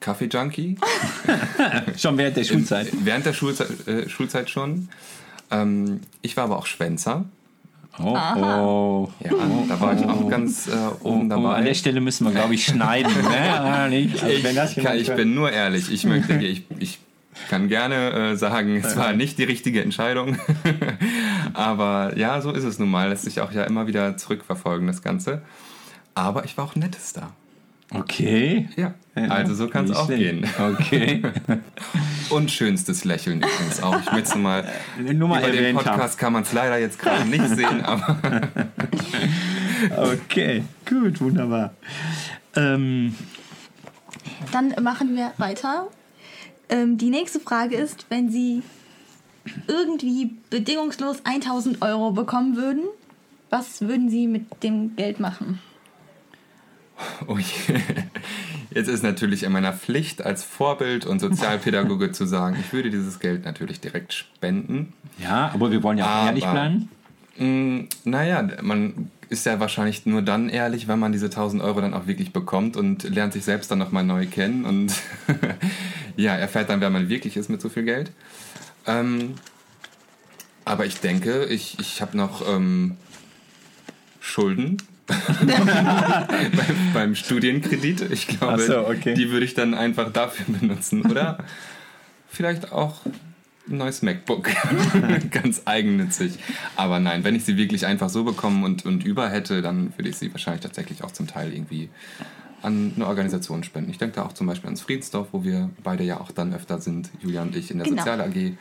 Kaffee-Junkie. 0.00 0.76
Schon 1.96 2.18
während 2.18 2.36
der 2.36 2.44
Schulzeit. 2.44 2.88
Während 3.04 3.26
der 3.26 3.32
Schulzeit, 3.32 3.86
äh, 3.86 4.08
Schulzeit 4.08 4.48
schon. 4.50 4.88
Ähm, 5.50 6.00
ich 6.22 6.36
war 6.36 6.44
aber 6.44 6.58
auch 6.58 6.66
Schwänzer. 6.66 7.24
Oh, 8.00 8.16
oh. 8.36 9.10
Ja, 9.24 9.32
da 9.68 9.80
war 9.80 9.98
ich 9.98 10.04
auch 10.06 10.28
ganz 10.28 10.68
äh, 10.68 10.70
oben 11.02 11.02
Oh, 11.02 11.20
an 11.22 11.28
dabei. 11.28 11.62
der 11.62 11.74
Stelle 11.74 12.00
müssen 12.00 12.24
wir, 12.26 12.32
glaube 12.32 12.54
ich, 12.54 12.64
schneiden. 12.64 13.12
ne? 13.22 13.60
Ah, 13.60 13.88
nicht? 13.88 14.22
Also, 14.22 14.44
wenn 14.44 14.54
das 14.54 14.76
ich, 14.76 14.84
kann, 14.84 14.96
ich 14.96 15.12
bin 15.12 15.34
nur 15.34 15.50
ehrlich. 15.50 15.90
Ich 15.90 16.04
möchte, 16.04 16.34
ich, 16.34 16.64
ich 16.78 17.00
kann 17.48 17.68
gerne 17.68 18.12
äh, 18.32 18.36
sagen, 18.36 18.76
es 18.76 18.96
war 18.96 19.14
nicht 19.14 19.38
die 19.38 19.44
richtige 19.44 19.82
Entscheidung. 19.82 20.38
Aber 21.54 22.16
ja, 22.16 22.40
so 22.40 22.52
ist 22.52 22.64
es 22.64 22.78
nun 22.78 22.90
mal. 22.90 23.08
Lässt 23.08 23.24
sich 23.24 23.40
auch 23.40 23.50
ja 23.52 23.64
immer 23.64 23.88
wieder 23.88 24.16
zurückverfolgen, 24.16 24.86
das 24.86 25.02
Ganze. 25.02 25.42
Aber 26.14 26.44
ich 26.44 26.56
war 26.56 26.64
auch 26.66 26.76
ein 26.76 26.80
nettes 26.80 27.12
da. 27.12 27.32
Okay. 27.90 28.68
Ja, 28.76 28.94
also 29.14 29.54
so 29.54 29.68
kann 29.68 29.86
es 29.86 29.96
auch 29.96 30.06
schlecht. 30.06 30.20
gehen. 30.22 30.46
Okay. 30.58 31.22
Und 32.30 32.50
schönstes 32.50 33.04
Lächeln 33.04 33.38
übrigens 33.38 33.82
auch. 33.82 33.98
Ich 34.00 34.12
möchte 34.12 34.28
es 34.28 34.34
mal, 34.34 34.64
Nur 34.98 35.28
mal 35.28 35.38
über 35.40 35.50
den 35.50 35.58
erwähnt 35.64 35.78
haben. 35.78 35.84
Podcast 35.98 36.18
kann 36.18 36.34
man 36.34 36.42
es 36.42 36.52
leider 36.52 36.78
jetzt 36.78 36.98
gerade 36.98 37.24
nicht 37.26 37.48
sehen, 37.56 37.82
aber 37.82 38.18
Okay, 39.96 40.64
gut, 40.88 41.20
wunderbar. 41.20 41.72
Ähm, 42.54 43.14
Dann 44.52 44.74
machen 44.82 45.16
wir 45.16 45.32
weiter. 45.38 45.88
Ähm, 46.68 46.98
die 46.98 47.08
nächste 47.10 47.40
Frage 47.40 47.76
ist, 47.76 48.06
wenn 48.10 48.30
Sie 48.30 48.62
irgendwie 49.66 50.32
bedingungslos 50.50 51.22
1000 51.24 51.80
Euro 51.80 52.10
bekommen 52.10 52.56
würden, 52.56 52.82
was 53.48 53.80
würden 53.80 54.10
Sie 54.10 54.26
mit 54.26 54.62
dem 54.62 54.94
Geld 54.96 55.20
machen? 55.20 55.60
Ui. 57.28 57.44
Jetzt 58.70 58.88
ist 58.88 59.02
natürlich 59.02 59.42
in 59.44 59.52
meiner 59.52 59.72
Pflicht 59.72 60.22
als 60.24 60.44
Vorbild 60.44 61.06
und 61.06 61.20
Sozialpädagoge 61.20 62.12
zu 62.12 62.26
sagen, 62.26 62.56
ich 62.60 62.72
würde 62.72 62.90
dieses 62.90 63.18
Geld 63.20 63.44
natürlich 63.44 63.80
direkt 63.80 64.12
spenden. 64.12 64.92
ja, 65.22 65.50
aber 65.54 65.70
wir 65.70 65.82
wollen 65.82 65.98
ja 65.98 66.04
auch 66.04 66.08
Aber- 66.10 66.26
ehrlich 66.28 66.44
bleiben. 66.44 66.88
Mm, 67.38 67.88
naja, 68.04 68.48
man 68.62 69.10
ist 69.30 69.46
ja 69.46 69.60
wahrscheinlich 69.60 70.06
nur 70.06 70.22
dann 70.22 70.48
ehrlich, 70.48 70.88
wenn 70.88 70.98
man 70.98 71.12
diese 71.12 71.26
1000 71.30 71.62
Euro 71.62 71.80
dann 71.80 71.94
auch 71.94 72.06
wirklich 72.06 72.32
bekommt 72.32 72.76
und 72.76 73.04
lernt 73.04 73.32
sich 73.32 73.44
selbst 73.44 73.70
dann 73.70 73.78
nochmal 73.78 74.02
neu 74.04 74.26
kennen 74.26 74.64
und 74.64 74.92
ja, 76.16 76.34
erfährt 76.34 76.68
dann, 76.70 76.80
wer 76.80 76.90
man 76.90 77.08
wirklich 77.08 77.36
ist 77.36 77.48
mit 77.48 77.60
so 77.60 77.68
viel 77.68 77.84
Geld. 77.84 78.10
Ähm, 78.86 79.34
aber 80.64 80.84
ich 80.86 81.00
denke, 81.00 81.44
ich, 81.44 81.78
ich 81.78 82.00
habe 82.02 82.16
noch 82.16 82.46
ähm, 82.48 82.96
Schulden 84.20 84.78
beim, 85.08 86.76
beim 86.94 87.14
Studienkredit. 87.14 88.10
Ich 88.10 88.26
glaube, 88.26 88.62
so, 88.62 88.86
okay. 88.86 89.14
die 89.14 89.30
würde 89.30 89.44
ich 89.44 89.54
dann 89.54 89.74
einfach 89.74 90.12
dafür 90.12 90.54
benutzen. 90.54 91.02
Oder 91.02 91.38
vielleicht 92.28 92.72
auch 92.72 93.04
ein 93.68 93.78
neues 93.78 94.02
MacBook. 94.02 94.50
Ganz 95.30 95.62
eigennützig. 95.64 96.38
Aber 96.76 97.00
nein, 97.00 97.24
wenn 97.24 97.34
ich 97.34 97.44
sie 97.44 97.56
wirklich 97.56 97.86
einfach 97.86 98.08
so 98.08 98.24
bekommen 98.24 98.64
und, 98.64 98.84
und 98.84 99.04
über 99.04 99.28
hätte, 99.28 99.62
dann 99.62 99.92
würde 99.96 100.10
ich 100.10 100.16
sie 100.16 100.32
wahrscheinlich 100.32 100.62
tatsächlich 100.62 101.04
auch 101.04 101.10
zum 101.10 101.26
Teil 101.26 101.52
irgendwie 101.52 101.88
an 102.62 102.92
eine 102.96 103.06
Organisation 103.06 103.62
spenden. 103.62 103.90
Ich 103.90 103.98
denke 103.98 104.16
da 104.16 104.24
auch 104.24 104.32
zum 104.32 104.46
Beispiel 104.46 104.66
ans 104.66 104.80
Friedsdorf, 104.80 105.28
wo 105.32 105.44
wir 105.44 105.70
beide 105.82 106.02
ja 106.02 106.20
auch 106.20 106.32
dann 106.32 106.52
öfter 106.54 106.80
sind, 106.80 107.10
Julia 107.20 107.42
und 107.42 107.54
ich 107.54 107.70
in 107.70 107.78
der 107.78 107.86
Genau. 107.86 107.98
Sozial 107.98 108.20
AG. 108.20 108.52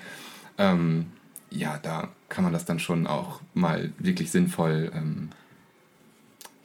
Ähm, 0.59 1.07
ja, 1.49 1.79
da 1.81 2.09
kann 2.29 2.43
man 2.43 2.53
das 2.53 2.65
dann 2.65 2.79
schon 2.79 3.07
auch 3.07 3.41
mal 3.53 3.91
wirklich 3.97 4.31
sinnvoll 4.31 4.91
ähm, 4.93 5.29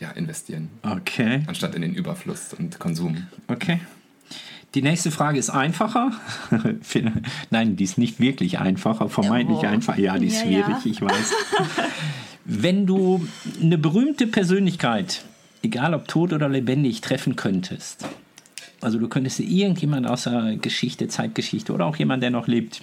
ja, 0.02 0.10
investieren, 0.10 0.68
Okay, 0.82 1.42
anstatt 1.46 1.74
in 1.74 1.82
den 1.82 1.94
Überfluss 1.94 2.52
und 2.58 2.78
Konsum. 2.78 3.26
okay. 3.48 3.80
Die 4.74 4.80
nächste 4.82 5.10
Frage 5.10 5.38
ist 5.38 5.50
einfacher. 5.50 6.12
Nein, 7.50 7.76
die 7.76 7.84
ist 7.84 7.98
nicht 7.98 8.20
wirklich 8.20 8.58
einfacher, 8.58 9.08
vermeintlich 9.10 9.58
Oh. 9.58 9.66
einfach. 9.66 9.98
Ja, 9.98 10.16
die 10.18 10.28
ist 10.28 10.36
Ja, 10.40 10.46
schwierig, 10.46 10.84
ja. 10.86 10.90
ich 10.90 11.02
weiß. 11.02 11.32
Wenn 12.46 12.86
du 12.86 13.26
eine 13.60 13.76
berühmte 13.76 14.26
Persönlichkeit, 14.26 15.24
egal 15.62 15.92
ob 15.94 16.08
tot 16.08 16.32
oder 16.32 16.48
lebendig, 16.48 17.02
treffen 17.02 17.36
könntest, 17.36 18.06
also 18.80 18.98
du 18.98 19.08
könntest 19.08 19.38
dir 19.40 19.44
irgendjemand 19.46 20.06
aus 20.06 20.24
der 20.24 20.56
Geschichte, 20.56 21.06
Zeitgeschichte 21.06 21.72
oder 21.74 21.84
auch 21.86 21.96
jemand, 21.96 22.22
der 22.22 22.30
noch 22.30 22.46
lebt, 22.48 22.82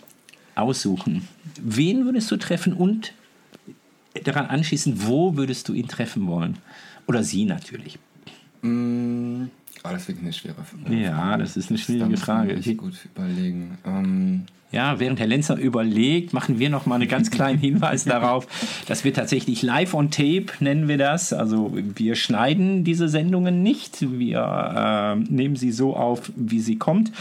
aussuchen, 0.55 1.27
wen 1.59 2.05
würdest 2.05 2.29
du 2.29 2.37
treffen 2.37 2.73
und 2.73 3.13
daran 4.25 4.45
anschließend, 4.45 5.07
wo 5.07 5.35
würdest 5.37 5.67
du 5.67 5.73
ihn 5.73 5.87
treffen 5.87 6.27
wollen? 6.27 6.57
Oder 7.09 7.23
sie 7.23 7.45
natürlich. 7.45 7.97
Mm, 8.61 9.45
oh, 9.83 9.89
das 9.89 10.07
wird 10.07 10.19
eine 10.19 10.31
schwere 10.31 10.63
Frage. 10.63 10.95
Ja, 10.95 11.37
das 11.37 11.57
ist 11.57 11.69
eine 11.71 11.79
schwierige 11.79 12.17
Frage. 12.17 12.53
echt 12.53 12.77
gut 12.77 12.93
überlegen. 13.03 13.79
Ähm, 13.83 14.43
Ja, 14.71 14.99
während 14.99 15.19
Herr 15.19 15.25
Lenzer 15.25 15.57
überlegt, 15.57 16.33
machen 16.33 16.59
wir 16.59 16.69
noch 16.69 16.85
mal 16.85 16.95
einen 16.95 17.07
ganz 17.07 17.31
kleinen 17.31 17.57
Hinweis 17.67 18.03
darauf, 18.03 18.45
dass 18.87 19.03
wir 19.03 19.11
tatsächlich 19.11 19.63
live 19.63 19.95
on 19.95 20.11
tape 20.11 20.45
nennen 20.59 20.87
wir 20.87 20.99
das. 20.99 21.33
Also 21.33 21.75
wir 21.95 22.13
schneiden 22.13 22.83
diese 22.83 23.09
Sendungen 23.09 23.63
nicht, 23.63 24.19
wir 24.19 25.15
äh, 25.17 25.33
nehmen 25.33 25.55
sie 25.55 25.71
so 25.71 25.95
auf, 25.95 26.31
wie 26.35 26.59
sie 26.59 26.77
kommt. 26.77 27.11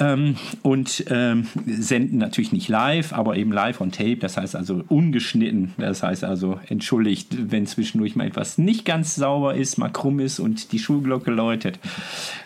Ähm, 0.00 0.36
und 0.62 1.04
ähm, 1.08 1.46
senden 1.66 2.18
natürlich 2.18 2.52
nicht 2.52 2.68
live, 2.68 3.12
aber 3.12 3.36
eben 3.36 3.52
live 3.52 3.82
on 3.82 3.92
tape, 3.92 4.16
das 4.16 4.38
heißt 4.38 4.56
also 4.56 4.82
ungeschnitten. 4.88 5.74
Das 5.76 6.02
heißt 6.02 6.24
also, 6.24 6.58
entschuldigt, 6.68 7.52
wenn 7.52 7.66
zwischendurch 7.66 8.16
mal 8.16 8.26
etwas 8.26 8.56
nicht 8.56 8.86
ganz 8.86 9.14
sauber 9.14 9.54
ist, 9.54 9.76
mal 9.76 9.90
krumm 9.90 10.18
ist 10.18 10.40
und 10.40 10.72
die 10.72 10.78
Schulglocke 10.78 11.30
läutet, 11.30 11.78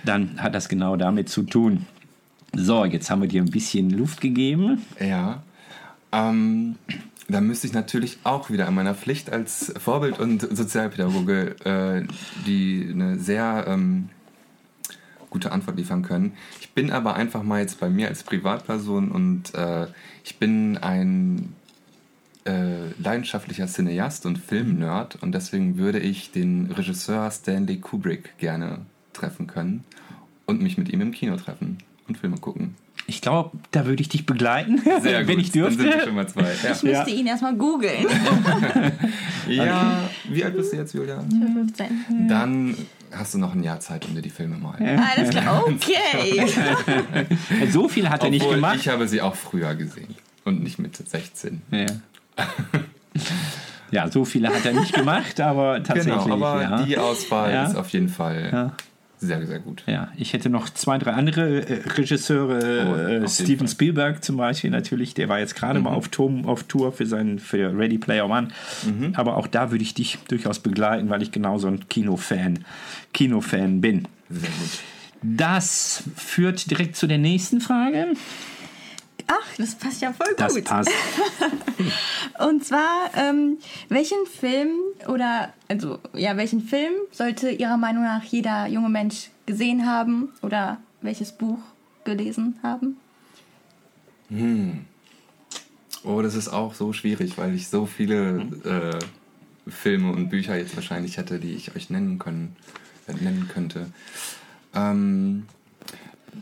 dann 0.04 0.42
hat 0.42 0.54
das 0.54 0.68
genau 0.68 0.96
damit 0.96 1.28
zu 1.28 1.44
tun. 1.44 1.87
So, 2.52 2.84
jetzt 2.84 3.08
haben 3.11 3.23
wir 3.23 3.28
dir 3.28 3.42
ein 3.42 3.50
bisschen 3.50 3.90
Luft 3.90 4.20
gegeben. 4.20 4.82
Ja. 5.00 5.42
Ähm, 6.12 6.75
da 7.28 7.40
müsste 7.40 7.66
ich 7.68 7.73
natürlich 7.73 8.18
auch 8.25 8.50
wieder 8.50 8.66
an 8.66 8.75
meiner 8.75 8.94
Pflicht 8.94 9.32
als 9.32 9.73
Vorbild 9.78 10.18
und 10.18 10.42
Sozialpädagoge 10.42 11.56
äh, 11.64 12.06
die 12.46 12.90
eine 12.92 13.18
sehr 13.18 13.64
ähm, 13.68 14.08
gute 15.34 15.50
Antwort 15.50 15.76
liefern 15.76 16.02
können. 16.02 16.32
Ich 16.60 16.70
bin 16.70 16.92
aber 16.92 17.16
einfach 17.16 17.42
mal 17.42 17.60
jetzt 17.60 17.80
bei 17.80 17.90
mir 17.90 18.06
als 18.06 18.22
Privatperson 18.22 19.10
und 19.10 19.52
äh, 19.54 19.88
ich 20.22 20.36
bin 20.36 20.78
ein 20.78 21.52
äh, 22.46 22.90
leidenschaftlicher 23.02 23.66
Cineast 23.66 24.26
und 24.26 24.38
Filmnerd 24.38 25.16
und 25.22 25.32
deswegen 25.32 25.76
würde 25.76 25.98
ich 25.98 26.30
den 26.30 26.70
Regisseur 26.70 27.28
Stanley 27.32 27.80
Kubrick 27.80 28.38
gerne 28.38 28.86
treffen 29.12 29.48
können 29.48 29.82
und 30.46 30.62
mich 30.62 30.78
mit 30.78 30.88
ihm 30.88 31.00
im 31.00 31.10
Kino 31.10 31.36
treffen 31.36 31.78
und 32.06 32.16
Filme 32.16 32.36
gucken. 32.38 32.76
Ich 33.06 33.20
glaube, 33.20 33.58
da 33.72 33.86
würde 33.86 34.02
ich 34.02 34.08
dich 34.08 34.24
begleiten, 34.24 34.78
Sehr 35.02 35.02
wenn 35.26 35.36
gut. 35.36 35.44
ich 35.44 35.50
dürfte. 35.50 35.82
Dann 35.82 35.90
sind 35.90 35.98
wir 35.98 36.06
schon 36.06 36.14
mal 36.14 36.28
zwei. 36.28 36.42
Ja. 36.42 36.72
Ich 36.72 36.82
müsste 36.84 37.10
ihn 37.10 37.26
erstmal 37.26 37.56
googeln. 37.56 38.06
Ja, 39.46 40.08
wie 40.30 40.42
alt 40.42 40.56
bist 40.56 40.72
du 40.72 40.78
jetzt, 40.78 40.94
Julia? 40.94 41.20
15. 41.20 42.28
Dann 42.28 42.74
hast 43.16 43.35
du 43.35 43.38
noch 43.38 43.54
ein 43.54 43.62
Jahr 43.62 43.80
Zeit, 43.80 44.06
um 44.06 44.14
dir 44.14 44.23
die 44.23 44.30
Filme 44.30 44.56
mal. 44.56 44.76
Alles 45.16 45.30
klar, 45.30 45.64
okay. 45.66 46.47
So 47.71 47.88
viel 47.88 48.09
hat 48.09 48.23
er 48.25 48.30
nicht 48.30 48.42
Obwohl, 48.42 48.56
gemacht. 48.56 48.76
Ich 48.76 48.88
habe 48.88 49.06
sie 49.09 49.21
auch 49.23 49.35
früher 49.35 49.75
gesehen 49.75 50.14
und 50.44 50.62
nicht 50.62 50.78
mit 50.78 50.97
16. 50.97 51.62
Ja. 51.71 51.87
ja, 53.90 54.11
so 54.11 54.25
viele 54.25 54.49
hat 54.49 54.64
er 54.64 54.73
nicht 54.73 54.92
gemacht, 54.92 55.40
aber 55.40 55.83
tatsächlich. 55.83 56.25
Genau, 56.25 56.35
aber 56.47 56.62
ja. 56.62 56.83
die 56.83 56.99
Auswahl 56.99 57.52
Ja. 57.52 57.64
ist 57.66 57.76
auf 57.76 57.88
jeden 57.90 58.09
Fall 58.09 58.50
Ja. 58.52 58.73
Sehr, 59.25 59.47
sehr 59.47 59.59
gut. 59.59 59.83
Ja, 59.87 60.12
ich 60.16 60.33
hätte 60.33 60.50
noch 60.50 60.69
zwei, 60.71 60.99
drei 60.99 61.12
andere 61.12 61.66
äh, 61.66 61.88
Regisseure. 61.88 62.87
Oh, 62.87 63.25
äh, 63.25 63.28
Steven. 63.28 63.69
Spielberg 63.69 64.23
zum 64.23 64.37
Beispiel 64.37 64.71
natürlich, 64.71 65.14
der 65.14 65.28
war 65.28 65.38
jetzt 65.38 65.57
gerade 65.57 65.81
mal 65.81 65.93
auf 65.93 66.09
Tour, 66.09 66.43
auf 66.45 66.64
Tour 66.64 66.93
für 66.93 67.07
seinen 67.07 67.38
für 67.38 67.76
Ready 67.76 67.99
Player 67.99 68.28
One. 68.28 68.49
Aber 69.14 69.37
auch 69.37 69.47
da 69.47 69.71
würde 69.71 69.83
ich 69.83 69.95
dich 69.95 70.19
durchaus 70.28 70.59
begleiten, 70.59 71.09
weil 71.09 71.23
ich 71.23 71.33
genau 71.33 71.59
so 71.59 71.69
ein 71.69 71.88
Kinofan, 71.88 72.64
Kinofan 73.12 73.81
bin. 73.81 74.07
Sehr 74.28 74.50
gut. 74.50 74.71
Das 75.23 76.04
führt 76.16 76.71
direkt 76.71 76.97
zu 76.97 77.07
der 77.07 77.19
nächsten 77.19 77.61
Frage. 77.61 78.09
Ach, 79.26 79.56
das 79.56 79.75
passt 79.75 80.02
ja 80.02 80.13
voll 80.13 80.34
Das 80.37 80.54
gut. 80.54 80.65
passt. 80.65 80.91
Und 82.39 82.65
zwar, 82.65 83.10
ähm, 83.17 83.58
welchen 83.89 84.26
Film 84.26 84.71
oder, 85.08 85.52
also, 85.69 85.99
ja, 86.13 86.37
welchen 86.37 86.60
Film 86.60 86.93
sollte 87.10 87.50
Ihrer 87.50 87.76
Meinung 87.76 88.04
nach 88.04 88.25
jeder 88.25 88.67
junge 88.67 88.89
Mensch 88.91 89.30
gesehen 89.47 89.87
haben 89.87 90.30
oder 90.43 90.78
welches 91.00 91.32
Buch 91.32 91.58
gelesen 92.04 92.58
haben? 92.63 92.97
Oh, 96.04 96.21
das 96.23 96.34
ist 96.34 96.49
auch 96.49 96.75
so 96.75 96.93
schwierig, 96.93 97.39
weil 97.39 97.54
ich 97.54 97.69
so 97.69 97.87
viele 97.87 98.47
äh, 98.65 99.71
Filme 99.71 100.13
und 100.13 100.28
Bücher 100.28 100.56
jetzt 100.56 100.76
wahrscheinlich 100.76 101.17
hätte, 101.17 101.39
die 101.39 101.52
ich 101.54 101.75
euch 101.75 101.89
nennen 101.89 102.19
können, 102.19 102.56
äh, 103.06 103.15
nennen 103.15 103.49
könnte. 103.52 103.87
Ähm, 104.75 105.47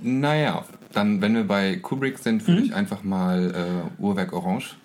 naja, 0.03 0.65
dann, 0.93 1.21
wenn 1.21 1.35
wir 1.35 1.45
bei 1.45 1.77
Kubrick 1.77 2.19
sind, 2.19 2.47
würde 2.47 2.63
ich 2.63 2.75
einfach 2.75 3.03
mal 3.03 3.91
äh, 3.99 4.03
Uhrwerk 4.03 4.33
Orange 4.33 4.77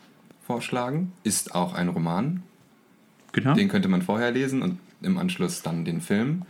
vorschlagen. 0.46 1.12
Ist 1.24 1.56
auch 1.56 1.74
ein 1.74 1.90
Roman. 1.90 2.44
Genau. 3.34 3.54
Den 3.54 3.68
könnte 3.68 3.88
man 3.88 4.02
vorher 4.02 4.32
lesen 4.32 4.62
und 4.62 4.80
im 5.02 5.18
Anschluss 5.18 5.62
dann 5.62 5.86
den 5.86 6.02
Film. 6.02 6.44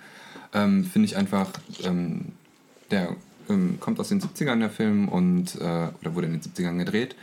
Ähm, 0.54 0.86
Finde 0.86 1.08
ich 1.08 1.17
einfach, 1.17 1.50
ähm, 1.84 2.34
der 2.91 3.15
ähm, 3.50 3.80
kommt 3.80 4.00
aus 4.00 4.10
den 4.10 4.22
70ern, 4.22 4.60
der 4.60 4.70
Film, 4.70 5.10
und, 5.10 5.56
äh, 5.56 5.89
oder 6.02 6.15
wurde 6.15 6.28
in 6.28 6.34
den 6.34 6.41
70ern 6.41 6.78
gedreht, 6.78 7.15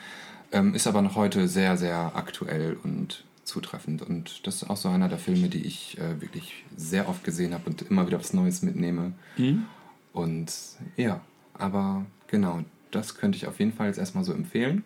ähm, 0.53 0.75
ist 0.75 0.87
aber 0.87 1.03
noch 1.03 1.17
heute 1.17 1.49
sehr, 1.49 1.77
sehr 1.77 2.13
aktuell 2.15 2.77
und 2.83 3.25
zutreffend. 3.45 4.03
Und 4.03 4.47
das 4.47 4.57
ist 4.57 4.71
auch 4.71 4.77
so 4.77 4.89
einer 4.89 5.09
der 5.09 5.19
Filme, 5.19 5.49
die 5.49 5.65
ich 5.65 5.99
äh, 5.99 6.21
wirklich 6.21 6.65
sehr 6.77 7.09
oft 7.09 7.25
gesehen 7.25 7.55
habe 7.55 7.69
und 7.69 7.83
immer 7.83 8.07
wieder 8.07 8.19
was 8.19 8.33
Neues 8.33 8.63
mitnehme. 8.63 9.13
Und 10.15 10.47
ja, 10.97 11.21
aber 11.59 12.07
genau, 12.29 12.61
das 12.91 13.17
könnte 13.17 13.37
ich 13.37 13.47
auf 13.47 13.59
jeden 13.59 13.73
Fall 13.73 13.89
jetzt 13.89 13.99
erstmal 13.99 14.25
so 14.25 14.33
empfehlen 14.33 14.85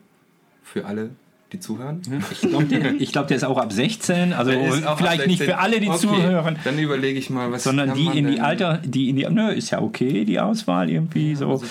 für 0.62 0.86
alle, 0.86 1.10
die 1.52 1.60
zuhören. 1.60 2.02
Ich 2.30 2.40
glaube, 2.40 2.64
der, 2.64 2.92
glaub, 2.94 3.28
der 3.28 3.36
ist 3.36 3.44
auch 3.44 3.58
ab 3.58 3.72
16, 3.72 4.32
also 4.32 4.50
ab 4.50 4.98
vielleicht 4.98 5.26
nicht 5.26 5.38
16. 5.38 5.46
für 5.46 5.58
alle, 5.58 5.80
die 5.80 5.88
Okay, 5.88 5.98
zuhören, 5.98 6.56
Dann 6.64 6.78
überlege 6.78 7.18
ich 7.18 7.30
mal, 7.30 7.52
was 7.52 7.64
sondern 7.64 7.94
die 7.94 8.06
in 8.06 8.26
die 8.26 8.40
Alter, 8.40 8.78
die 8.84 9.10
in 9.10 9.16
die, 9.16 9.26
nö, 9.28 9.50
ist 9.50 9.70
ja 9.70 9.80
okay, 9.80 10.24
die 10.24 10.40
Auswahl 10.40 10.90
irgendwie 10.90 11.34
so 11.34 11.50
Also 11.50 11.66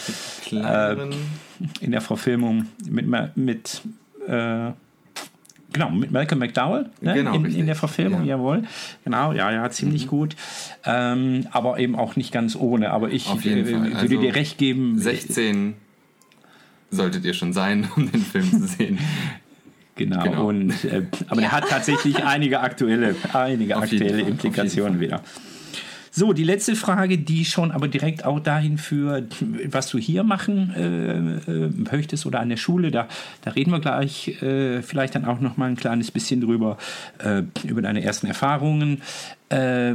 kleineren. 0.45 1.13
in 1.81 1.91
der 1.91 2.01
Verfilmung 2.01 2.67
mit, 2.89 3.07
mit 3.35 3.81
äh, 4.27 4.71
genau, 5.73 5.89
mit 5.89 6.11
Malcolm 6.11 6.39
McDowell 6.39 6.89
ne? 7.01 7.13
Genau, 7.13 7.33
in, 7.35 7.45
in 7.45 7.65
der 7.65 7.75
Verfilmung, 7.75 8.21
Ja. 8.25 8.35
jawohl. 8.37 8.63
Genau, 9.03 9.31
ja, 9.33 9.51
ja, 9.51 9.69
ziemlich 9.69 10.07
gut. 10.07 10.35
Ähm, 10.85 11.47
aber 11.51 11.79
eben 11.79 11.95
auch 11.95 12.15
nicht 12.15 12.31
ganz 12.31 12.55
ohne. 12.55 12.91
Aber 12.91 13.09
ich 13.11 13.29
äh, 13.29 13.65
würde 13.65 13.95
Also 13.95 14.07
dir 14.07 14.35
recht 14.35 14.57
geben. 14.57 14.97
16 14.99 15.75
solltet 16.89 17.25
ihr 17.25 17.33
schon 17.33 17.53
sein, 17.53 17.87
um 17.95 18.11
den 18.11 18.21
Film 18.21 18.49
zu 18.49 18.65
sehen. 18.67 18.97
Genau. 19.95 20.23
Genau. 20.23 20.47
Und, 20.47 20.85
äh, 20.85 21.03
aber 21.27 21.41
der 21.41 21.49
Ja. 21.49 21.51
hat 21.51 21.69
tatsächlich 21.69 22.23
einige 22.25 22.59
aktuelle, 22.61 23.15
einige 23.33 23.75
Auf 23.77 23.83
aktuelle 23.83 24.21
Implikationen 24.21 24.99
wieder. 24.99 25.21
So, 26.17 26.33
die 26.33 26.45
letzte 26.45 26.75
Frage, 26.75 27.19
die 27.19 27.45
schon 27.45 27.71
aber 27.71 27.87
direkt 27.87 28.25
auch 28.25 28.39
dahin 28.39 28.79
führt, 28.79 29.35
was 29.71 29.87
du 29.89 29.99
hier 29.99 30.23
machen 30.23 30.73
äh, 30.75 31.17
äh, 31.51 31.69
möchtest 31.69 32.25
oder 32.25 32.39
an 32.39 32.49
der 32.49 32.57
Schule. 32.57 32.89
Da, 32.89 33.07
da 33.43 33.51
reden 33.51 33.69
wir 33.69 33.79
gleich 33.79 34.41
äh, 34.41 34.81
vielleicht 34.81 35.13
dann 35.13 35.25
auch 35.25 35.39
noch 35.41 35.57
mal 35.57 35.69
ein 35.69 35.75
kleines 35.75 36.09
bisschen 36.09 36.41
drüber, 36.41 36.79
äh, 37.19 37.43
über 37.63 37.83
deine 37.83 38.03
ersten 38.03 38.25
Erfahrungen. 38.25 39.03
Äh, 39.49 39.93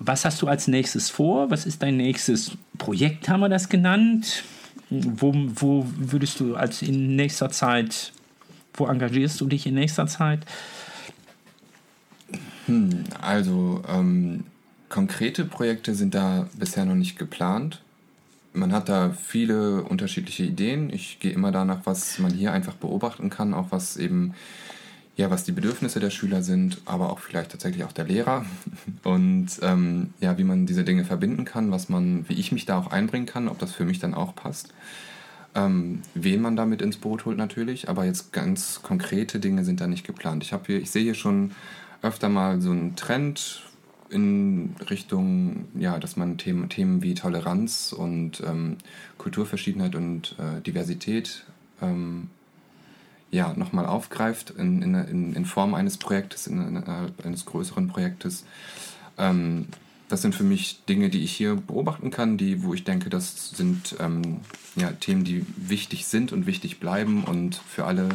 was 0.00 0.24
hast 0.24 0.42
du 0.42 0.48
als 0.48 0.66
nächstes 0.66 1.10
vor? 1.10 1.48
Was 1.52 1.64
ist 1.64 1.80
dein 1.80 1.96
nächstes 1.96 2.58
Projekt, 2.76 3.28
haben 3.28 3.38
wir 3.38 3.48
das 3.48 3.68
genannt? 3.68 4.42
Wo, 4.90 5.32
wo 5.32 5.86
würdest 5.96 6.40
du 6.40 6.56
als 6.56 6.82
in 6.82 7.14
nächster 7.14 7.50
Zeit, 7.50 8.12
wo 8.74 8.88
engagierst 8.88 9.40
du 9.40 9.46
dich 9.46 9.64
in 9.64 9.74
nächster 9.74 10.08
Zeit? 10.08 10.40
Also, 13.20 13.80
ähm, 13.88 14.42
konkrete 14.92 15.44
Projekte 15.44 15.94
sind 15.94 16.14
da 16.14 16.46
bisher 16.54 16.84
noch 16.84 16.94
nicht 16.94 17.18
geplant. 17.18 17.82
Man 18.52 18.72
hat 18.72 18.90
da 18.90 19.10
viele 19.10 19.82
unterschiedliche 19.82 20.44
Ideen. 20.44 20.92
Ich 20.92 21.18
gehe 21.18 21.32
immer 21.32 21.50
danach, 21.50 21.80
was 21.84 22.18
man 22.18 22.32
hier 22.32 22.52
einfach 22.52 22.74
beobachten 22.74 23.30
kann, 23.30 23.54
auch 23.54 23.68
was 23.70 23.96
eben, 23.96 24.34
ja, 25.16 25.30
was 25.30 25.44
die 25.44 25.52
Bedürfnisse 25.52 25.98
der 25.98 26.10
Schüler 26.10 26.42
sind, 26.42 26.82
aber 26.84 27.10
auch 27.10 27.20
vielleicht 27.20 27.52
tatsächlich 27.52 27.84
auch 27.84 27.92
der 27.92 28.04
Lehrer. 28.04 28.44
Und 29.02 29.48
ähm, 29.62 30.12
ja, 30.20 30.36
wie 30.36 30.44
man 30.44 30.66
diese 30.66 30.84
Dinge 30.84 31.06
verbinden 31.06 31.46
kann, 31.46 31.70
was 31.70 31.88
man, 31.88 32.28
wie 32.28 32.34
ich 32.34 32.52
mich 32.52 32.66
da 32.66 32.78
auch 32.78 32.88
einbringen 32.88 33.26
kann, 33.26 33.48
ob 33.48 33.58
das 33.58 33.72
für 33.72 33.86
mich 33.86 33.98
dann 33.98 34.12
auch 34.12 34.34
passt. 34.34 34.74
Ähm, 35.54 36.02
wen 36.14 36.42
man 36.42 36.54
damit 36.54 36.82
ins 36.82 36.98
Boot 36.98 37.24
holt 37.24 37.38
natürlich, 37.38 37.88
aber 37.88 38.04
jetzt 38.04 38.32
ganz 38.32 38.80
konkrete 38.82 39.40
Dinge 39.40 39.64
sind 39.64 39.80
da 39.80 39.86
nicht 39.86 40.06
geplant. 40.06 40.42
Ich 40.42 40.52
habe 40.52 40.64
hier, 40.66 40.80
ich 40.80 40.90
sehe 40.90 41.02
hier 41.02 41.14
schon 41.14 41.52
öfter 42.02 42.28
mal 42.28 42.60
so 42.60 42.70
einen 42.70 42.94
Trend 42.94 43.62
in 44.12 44.76
Richtung, 44.90 45.66
ja, 45.74 45.98
dass 45.98 46.16
man 46.16 46.38
Themen, 46.38 46.68
Themen 46.68 47.02
wie 47.02 47.14
Toleranz 47.14 47.92
und 47.92 48.42
ähm, 48.46 48.76
Kulturverschiedenheit 49.18 49.94
und 49.94 50.36
äh, 50.38 50.60
Diversität 50.60 51.44
ähm, 51.80 52.28
ja, 53.30 53.54
nochmal 53.54 53.86
aufgreift 53.86 54.50
in, 54.50 54.82
in, 54.82 55.34
in, 55.34 55.44
Form 55.46 55.74
eines 55.74 55.96
Projektes, 55.96 56.46
in, 56.46 56.76
in, 56.76 56.84
eines 57.24 57.46
größeren 57.46 57.88
Projektes. 57.88 58.44
Ähm, 59.16 59.66
das 60.08 60.20
sind 60.20 60.34
für 60.34 60.44
mich 60.44 60.84
Dinge, 60.84 61.08
die 61.08 61.24
ich 61.24 61.32
hier 61.32 61.54
beobachten 61.54 62.10
kann, 62.10 62.36
die, 62.36 62.62
wo 62.62 62.74
ich 62.74 62.84
denke, 62.84 63.08
das 63.08 63.48
sind 63.50 63.96
ähm, 63.98 64.40
ja, 64.76 64.92
Themen, 64.92 65.24
die 65.24 65.46
wichtig 65.56 66.04
sind 66.06 66.32
und 66.32 66.44
wichtig 66.44 66.78
bleiben 66.78 67.24
und 67.24 67.54
für 67.56 67.86
alle 67.86 68.10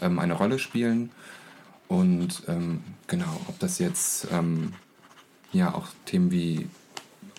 ähm, 0.00 0.18
eine 0.18 0.32
Rolle 0.32 0.58
spielen. 0.58 1.10
Und 1.88 2.44
ähm, 2.48 2.80
genau, 3.06 3.38
ob 3.48 3.58
das 3.58 3.78
jetzt 3.78 4.28
ähm, 4.32 4.72
ja 5.56 5.74
auch 5.74 5.88
Themen 6.04 6.30
wie 6.30 6.68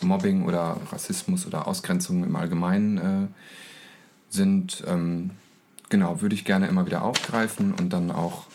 Mobbing 0.01 0.45
oder 0.45 0.77
Rassismus 0.91 1.47
oder 1.47 1.67
Ausgrenzung 1.67 2.23
im 2.23 2.35
Allgemeinen 2.35 2.97
äh, 2.97 3.27
sind, 4.29 4.83
ähm, 4.87 5.31
genau, 5.89 6.21
würde 6.21 6.35
ich 6.35 6.45
gerne 6.45 6.67
immer 6.67 6.85
wieder 6.85 7.01
aufgreifen 7.01 7.73
und 7.73 7.93
dann 7.93 8.11
auch 8.11 8.45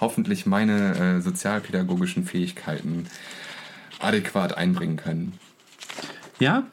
hoffentlich 0.00 0.46
meine 0.46 0.96
äh, 0.96 1.20
sozialpädagogischen 1.20 2.24
Fähigkeiten 2.24 3.06
adäquat 3.98 4.56
einbringen 4.56 4.96
können. 4.96 5.38
Ja, 6.38 6.64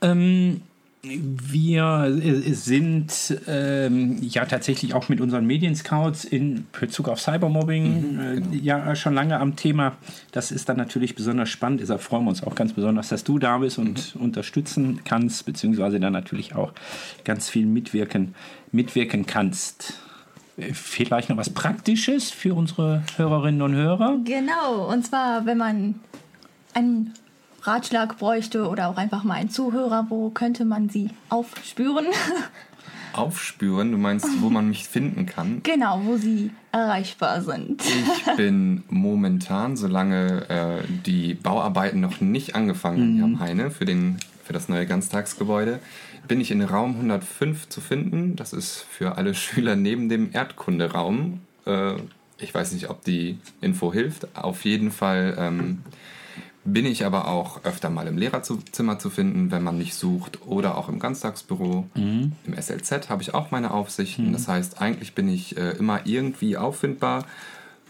ähm, 0.00 0.62
wir 1.04 2.16
äh, 2.22 2.52
sind 2.52 3.40
ähm, 3.48 4.18
ja 4.22 4.44
tatsächlich 4.44 4.94
auch 4.94 5.08
mit 5.08 5.20
unseren 5.20 5.44
Medienscouts 5.46 6.24
in 6.24 6.68
Bezug 6.78 7.08
auf 7.08 7.20
Cybermobbing 7.20 8.12
mhm, 8.12 8.20
äh, 8.20 8.34
genau. 8.34 8.52
äh, 8.52 8.56
ja 8.58 8.94
schon 8.94 9.14
lange 9.14 9.40
am 9.40 9.56
Thema. 9.56 9.96
Das 10.30 10.52
ist 10.52 10.68
dann 10.68 10.76
natürlich 10.76 11.16
besonders 11.16 11.48
spannend. 11.48 11.80
Deshalb 11.80 12.02
freuen 12.02 12.24
wir 12.24 12.28
uns 12.30 12.44
auch 12.44 12.54
ganz 12.54 12.72
besonders, 12.74 13.08
dass 13.08 13.24
du 13.24 13.40
da 13.40 13.58
bist 13.58 13.78
und 13.78 14.14
mhm. 14.14 14.22
unterstützen 14.22 15.00
kannst, 15.04 15.44
beziehungsweise 15.44 15.98
dann 15.98 16.12
natürlich 16.12 16.54
auch 16.54 16.72
ganz 17.24 17.48
viel 17.48 17.66
mitwirken, 17.66 18.36
mitwirken 18.70 19.26
kannst. 19.26 19.94
Äh, 20.56 20.72
vielleicht 20.72 21.30
noch 21.30 21.36
was 21.36 21.50
Praktisches 21.50 22.30
für 22.30 22.54
unsere 22.54 23.02
Hörerinnen 23.16 23.62
und 23.62 23.74
Hörer? 23.74 24.20
Genau, 24.24 24.88
und 24.88 25.04
zwar, 25.04 25.46
wenn 25.46 25.58
man 25.58 25.96
einen 26.74 27.12
Ratschlag 27.62 28.18
bräuchte 28.18 28.68
oder 28.68 28.88
auch 28.88 28.96
einfach 28.96 29.24
mal 29.24 29.34
einen 29.34 29.50
Zuhörer, 29.50 30.06
wo 30.08 30.30
könnte 30.30 30.64
man 30.64 30.88
sie 30.88 31.10
aufspüren? 31.28 32.06
Aufspüren? 33.12 33.92
Du 33.92 33.98
meinst, 33.98 34.26
wo 34.40 34.48
man 34.48 34.68
mich 34.68 34.88
finden 34.88 35.26
kann? 35.26 35.62
Genau, 35.62 36.00
wo 36.04 36.16
sie 36.16 36.50
erreichbar 36.72 37.42
sind. 37.42 37.82
Ich 37.84 38.36
bin 38.36 38.84
momentan, 38.88 39.76
solange 39.76 40.48
äh, 40.48 40.82
die 41.04 41.34
Bauarbeiten 41.34 42.00
noch 42.00 42.22
nicht 42.22 42.54
angefangen 42.54 43.16
mhm. 43.16 43.22
haben, 43.22 43.40
Heine, 43.40 43.70
für, 43.70 43.84
den, 43.84 44.16
für 44.44 44.54
das 44.54 44.70
neue 44.70 44.86
Ganztagsgebäude, 44.86 45.78
bin 46.26 46.40
ich 46.40 46.50
in 46.50 46.62
Raum 46.62 46.92
105 46.92 47.68
zu 47.68 47.82
finden. 47.82 48.34
Das 48.34 48.54
ist 48.54 48.86
für 48.90 49.18
alle 49.18 49.34
Schüler 49.34 49.76
neben 49.76 50.08
dem 50.08 50.30
Erdkunderaum. 50.32 51.40
Äh, 51.66 51.96
ich 52.38 52.54
weiß 52.54 52.72
nicht, 52.72 52.88
ob 52.88 53.04
die 53.04 53.38
Info 53.60 53.92
hilft. 53.92 54.36
Auf 54.36 54.64
jeden 54.64 54.90
Fall 54.90 55.36
ähm, 55.38 55.82
bin 56.64 56.86
ich 56.86 57.04
aber 57.04 57.28
auch 57.28 57.64
öfter 57.64 57.90
mal 57.90 58.06
im 58.06 58.16
Lehrerzimmer 58.16 58.98
zu 58.98 59.10
finden, 59.10 59.50
wenn 59.50 59.62
man 59.62 59.78
mich 59.78 59.94
sucht, 59.94 60.46
oder 60.46 60.78
auch 60.78 60.88
im 60.88 60.98
Ganztagsbüro. 60.98 61.86
Mhm. 61.94 62.32
Im 62.44 62.54
SLZ 62.60 63.08
habe 63.10 63.22
ich 63.22 63.34
auch 63.34 63.50
meine 63.50 63.72
Aufsichten. 63.72 64.28
Mhm. 64.28 64.32
Das 64.32 64.48
heißt, 64.48 64.80
eigentlich 64.80 65.14
bin 65.14 65.28
ich 65.28 65.56
äh, 65.56 65.70
immer 65.72 66.00
irgendwie 66.04 66.56
auffindbar. 66.56 67.24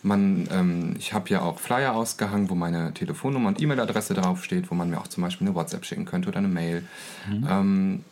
Man, 0.03 0.49
ähm, 0.51 0.95
ich 0.99 1.13
habe 1.13 1.29
ja 1.29 1.43
auch 1.43 1.59
Flyer 1.61 1.95
ausgehangen, 1.95 2.51
wo 2.51 2.55
meine 2.55 2.93
Telefonnummer 2.95 3.49
und 3.49 3.61
E-Mail-Adresse 3.61 4.15
draufsteht, 4.15 4.71
wo 4.71 4.75
man 4.75 4.91
mir 4.91 4.99
auch 4.99 5.07
zum 5.07 5.23
Beispiel 5.23 5.47
eine 5.47 5.55
WhatsApp 5.55 5.85
schicken 5.85 6.07
könnte 6.07 6.29
oder 6.29 6.39
eine 6.39 6.49
Mail. 6.49 6.83
Mhm. 7.29 7.47
Ähm, 7.49 8.05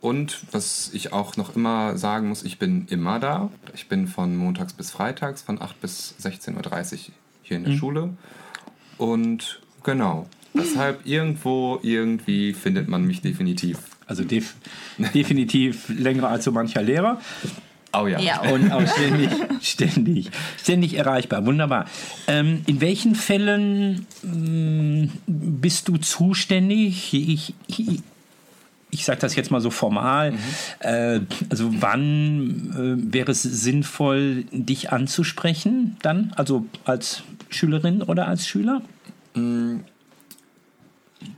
und 0.00 0.40
was 0.52 0.90
ich 0.92 1.12
auch 1.12 1.36
noch 1.36 1.54
immer 1.54 1.98
sagen 1.98 2.28
muss, 2.28 2.44
ich 2.44 2.58
bin 2.58 2.86
immer 2.88 3.18
da. 3.18 3.50
Ich 3.74 3.88
bin 3.88 4.06
von 4.06 4.36
montags 4.36 4.72
bis 4.72 4.90
freitags 4.90 5.42
von 5.42 5.60
8 5.60 5.80
bis 5.80 6.14
16.30 6.20 6.54
Uhr 6.56 7.14
hier 7.42 7.56
in 7.56 7.64
der 7.64 7.72
mhm. 7.74 7.78
Schule. 7.78 8.10
Und 8.96 9.60
Genau. 9.82 10.26
Deshalb 10.54 11.06
irgendwo, 11.06 11.78
irgendwie 11.82 12.52
findet 12.52 12.88
man 12.88 13.04
mich 13.04 13.20
definitiv. 13.20 13.78
Also 14.06 14.24
def 14.24 14.54
definitiv 15.14 15.88
länger 15.88 16.28
als 16.28 16.44
so 16.44 16.52
mancher 16.52 16.82
Lehrer. 16.82 17.20
Oh 17.92 18.06
ja. 18.06 18.18
ja. 18.18 18.40
Und 18.50 18.70
auch 18.70 18.86
ständig, 18.86 19.30
ständig, 19.62 20.30
ständig 20.60 20.94
erreichbar. 20.94 21.46
Wunderbar. 21.46 21.86
Ähm, 22.26 22.62
in 22.66 22.80
welchen 22.80 23.14
Fällen 23.14 24.06
ähm, 24.24 25.10
bist 25.26 25.88
du 25.88 25.96
zuständig? 25.96 27.14
Ich, 27.14 27.54
ich, 27.66 28.02
ich 28.90 29.04
sage 29.04 29.20
das 29.20 29.36
jetzt 29.36 29.50
mal 29.50 29.60
so 29.60 29.70
formal. 29.70 30.32
Mhm. 30.32 30.38
Äh, 30.80 31.20
also 31.48 31.70
wann 31.80 32.72
äh, 33.08 33.12
wäre 33.14 33.30
es 33.32 33.42
sinnvoll, 33.42 34.44
dich 34.52 34.92
anzusprechen 34.92 35.96
dann? 36.02 36.32
Also 36.36 36.66
als 36.84 37.22
Schülerin 37.48 38.02
oder 38.02 38.28
als 38.28 38.46
Schüler? 38.46 38.82
Mm, 39.34 39.78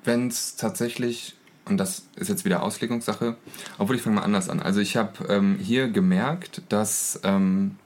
Wenn 0.05 0.29
es 0.29 0.57
tatsächlich, 0.57 1.37
und 1.65 1.79
das 1.79 2.07
ist 2.17 2.29
jetzt 2.29 2.45
wieder 2.45 2.63
Auslegungssache, 2.63 3.37
obwohl 3.79 3.97
ich 3.97 4.03
fange 4.03 4.17
mal 4.17 4.23
anders 4.23 4.49
an. 4.49 4.61
Also 4.61 4.81
ich 4.81 4.97
habe 4.97 5.25
ähm, 5.29 5.59
hier 5.59 5.89
gemerkt, 5.89 6.63
dass 6.69 7.21
ähm, 7.25 7.77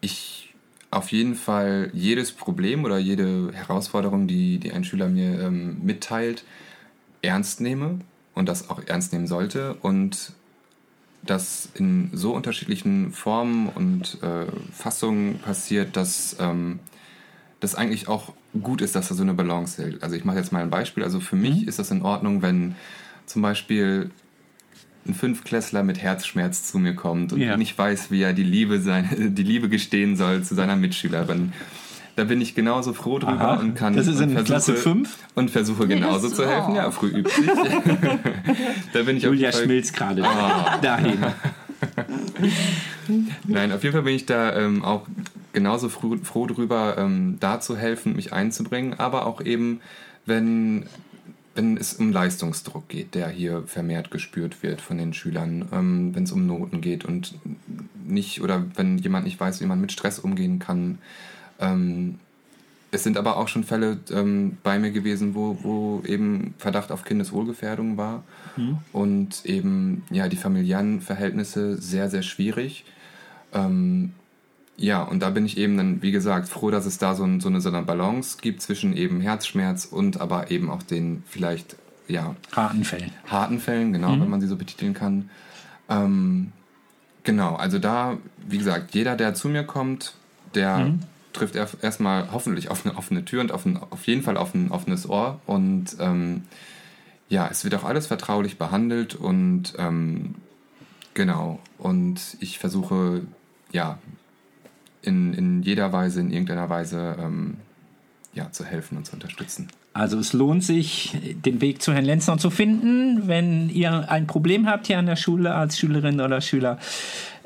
ich 0.00 0.54
auf 0.90 1.10
jeden 1.12 1.34
Fall 1.34 1.90
jedes 1.92 2.32
Problem 2.32 2.84
oder 2.84 2.98
jede 2.98 3.52
Herausforderung, 3.52 4.26
die, 4.26 4.58
die 4.58 4.72
ein 4.72 4.84
Schüler 4.84 5.08
mir 5.08 5.40
ähm, 5.40 5.84
mitteilt, 5.84 6.44
ernst 7.22 7.60
nehme 7.60 8.00
und 8.34 8.48
das 8.48 8.70
auch 8.70 8.80
ernst 8.86 9.12
nehmen 9.12 9.26
sollte 9.26 9.74
und 9.82 10.32
das 11.22 11.68
in 11.74 12.10
so 12.12 12.34
unterschiedlichen 12.34 13.12
Formen 13.12 13.68
und 13.68 14.22
äh, 14.22 14.46
Fassungen 14.72 15.38
passiert, 15.40 15.96
dass 15.96 16.36
ähm, 16.38 16.78
das 17.60 17.74
eigentlich 17.74 18.08
auch 18.08 18.32
gut 18.62 18.80
ist, 18.82 18.94
dass 18.94 19.08
da 19.08 19.14
so 19.14 19.22
eine 19.22 19.34
Balance 19.34 19.82
hält. 19.82 20.02
Also 20.02 20.16
ich 20.16 20.24
mache 20.24 20.36
jetzt 20.36 20.52
mal 20.52 20.62
ein 20.62 20.70
Beispiel. 20.70 21.04
Also 21.04 21.20
für 21.20 21.36
mich 21.36 21.62
mhm. 21.62 21.68
ist 21.68 21.78
das 21.78 21.90
in 21.90 22.02
Ordnung, 22.02 22.42
wenn 22.42 22.74
zum 23.26 23.42
Beispiel 23.42 24.10
ein 25.06 25.14
Fünfklässler 25.14 25.82
mit 25.82 26.00
Herzschmerz 26.00 26.64
zu 26.64 26.78
mir 26.78 26.94
kommt 26.94 27.32
und 27.32 27.40
ja. 27.40 27.56
nicht 27.56 27.76
weiß, 27.78 28.10
wie 28.10 28.22
er 28.22 28.32
die 28.32 28.42
Liebe, 28.42 28.80
seine, 28.80 29.08
die 29.30 29.42
Liebe 29.42 29.68
gestehen 29.68 30.16
soll 30.16 30.42
zu 30.42 30.54
seiner 30.54 30.76
Mitschülerin. 30.76 31.52
Da 32.16 32.24
bin 32.24 32.40
ich 32.40 32.54
genauso 32.54 32.94
froh 32.94 33.18
drüber 33.18 33.32
Aha, 33.32 33.60
und 33.60 33.74
kann. 33.74 33.94
Das 33.94 34.06
ist 34.06 34.20
in 34.20 34.30
versuche, 34.30 34.44
Klasse 34.44 34.74
5? 34.74 35.18
Und 35.34 35.50
versuche 35.50 35.86
genauso 35.86 36.28
yes. 36.28 36.36
zu 36.36 36.48
helfen. 36.48 36.72
Oh. 36.72 36.76
Ja, 36.76 36.90
früh 36.90 37.08
übt 37.08 37.30
sich. 37.30 37.46
da 38.94 39.02
bin 39.02 39.18
ich 39.18 39.24
Julia 39.24 39.52
schmilzt 39.52 39.94
gerade 39.94 40.22
oh. 40.22 40.80
dahin. 40.80 41.18
Nein, 43.46 43.70
auf 43.70 43.82
jeden 43.82 43.92
Fall 43.92 44.02
bin 44.02 44.14
ich 44.14 44.24
da 44.24 44.56
ähm, 44.56 44.82
auch 44.82 45.06
genauso 45.56 45.88
froh, 45.88 46.18
froh 46.22 46.46
drüber, 46.46 46.96
ähm, 46.98 47.38
da 47.40 47.60
zu 47.60 47.78
helfen, 47.78 48.14
mich 48.14 48.34
einzubringen, 48.34 48.92
aber 48.92 49.24
auch 49.24 49.40
eben, 49.40 49.80
wenn, 50.26 50.84
wenn 51.54 51.78
es 51.78 51.94
um 51.94 52.12
Leistungsdruck 52.12 52.90
geht, 52.90 53.14
der 53.14 53.30
hier 53.30 53.62
vermehrt 53.66 54.10
gespürt 54.10 54.62
wird 54.62 54.82
von 54.82 54.98
den 54.98 55.14
Schülern, 55.14 55.66
ähm, 55.72 56.14
wenn 56.14 56.24
es 56.24 56.32
um 56.32 56.46
Noten 56.46 56.82
geht 56.82 57.06
und 57.06 57.38
nicht, 58.06 58.42
oder 58.42 58.66
wenn 58.74 58.98
jemand 58.98 59.24
nicht 59.24 59.40
weiß, 59.40 59.62
wie 59.62 59.64
man 59.64 59.80
mit 59.80 59.92
Stress 59.92 60.18
umgehen 60.18 60.58
kann. 60.58 60.98
Ähm, 61.58 62.18
es 62.90 63.02
sind 63.02 63.16
aber 63.16 63.38
auch 63.38 63.48
schon 63.48 63.64
Fälle 63.64 63.98
ähm, 64.10 64.58
bei 64.62 64.78
mir 64.78 64.90
gewesen, 64.90 65.34
wo, 65.34 65.58
wo 65.62 66.02
eben 66.06 66.52
Verdacht 66.58 66.92
auf 66.92 67.04
Kindeswohlgefährdung 67.04 67.96
war 67.96 68.24
mhm. 68.58 68.76
und 68.92 69.46
eben 69.46 70.04
ja 70.10 70.28
die 70.28 70.36
familiären 70.36 71.00
Verhältnisse 71.00 71.80
sehr, 71.80 72.10
sehr 72.10 72.22
schwierig. 72.22 72.84
Ähm, 73.54 74.12
ja, 74.78 75.02
und 75.02 75.20
da 75.20 75.30
bin 75.30 75.46
ich 75.46 75.56
eben 75.56 75.76
dann, 75.76 76.02
wie 76.02 76.12
gesagt, 76.12 76.48
froh, 76.48 76.70
dass 76.70 76.84
es 76.84 76.98
da 76.98 77.14
so, 77.14 77.24
ein, 77.24 77.40
so, 77.40 77.48
eine, 77.48 77.60
so 77.60 77.70
eine 77.70 77.82
Balance 77.82 78.38
gibt 78.40 78.60
zwischen 78.60 78.94
eben 78.94 79.20
Herzschmerz 79.20 79.86
und 79.86 80.20
aber 80.20 80.50
eben 80.50 80.70
auch 80.70 80.82
den 80.82 81.22
vielleicht, 81.26 81.76
ja. 82.08 82.36
Harten 82.52 82.84
Fällen. 82.84 83.10
Harten 83.26 83.58
Fällen, 83.58 83.92
genau, 83.92 84.12
mhm. 84.12 84.22
wenn 84.22 84.30
man 84.30 84.40
sie 84.40 84.46
so 84.46 84.56
betiteln 84.56 84.92
kann. 84.92 85.30
Ähm, 85.88 86.52
genau, 87.24 87.54
also 87.56 87.78
da, 87.78 88.18
wie 88.46 88.58
gesagt, 88.58 88.94
jeder, 88.94 89.16
der 89.16 89.34
zu 89.34 89.48
mir 89.48 89.64
kommt, 89.64 90.14
der 90.54 90.78
mhm. 90.78 91.00
trifft 91.32 91.56
erstmal 91.56 92.30
hoffentlich 92.32 92.70
auf 92.70 92.84
eine 92.84 92.96
offene 92.96 93.24
Tür 93.24 93.40
und 93.40 93.52
auf, 93.52 93.64
ein, 93.64 93.78
auf 93.78 94.06
jeden 94.06 94.22
Fall 94.22 94.36
auf 94.36 94.54
ein 94.54 94.70
offenes 94.70 95.08
Ohr. 95.08 95.40
Und 95.46 95.96
ähm, 96.00 96.42
ja, 97.30 97.48
es 97.50 97.64
wird 97.64 97.74
auch 97.74 97.84
alles 97.84 98.06
vertraulich 98.06 98.58
behandelt 98.58 99.14
und 99.14 99.72
ähm, 99.78 100.34
genau. 101.14 101.60
Und 101.78 102.36
ich 102.40 102.58
versuche, 102.58 103.22
ja, 103.72 103.98
in, 105.06 105.34
in 105.34 105.62
jeder 105.62 105.92
Weise, 105.92 106.20
in 106.20 106.30
irgendeiner 106.30 106.68
Weise 106.68 107.16
ähm, 107.18 107.56
ja, 108.34 108.50
zu 108.52 108.64
helfen 108.64 108.98
und 108.98 109.06
zu 109.06 109.14
unterstützen. 109.14 109.68
Also 109.94 110.18
es 110.18 110.34
lohnt 110.34 110.62
sich, 110.62 111.16
den 111.44 111.62
Weg 111.62 111.80
zu 111.80 111.94
Herrn 111.94 112.04
Lenzner 112.04 112.36
zu 112.36 112.50
finden, 112.50 113.28
wenn 113.28 113.70
ihr 113.70 114.10
ein 114.10 114.26
Problem 114.26 114.66
habt 114.66 114.88
hier 114.88 114.98
an 114.98 115.06
der 115.06 115.16
Schule 115.16 115.54
als 115.54 115.78
Schülerin 115.78 116.20
oder 116.20 116.42
Schüler. 116.42 116.78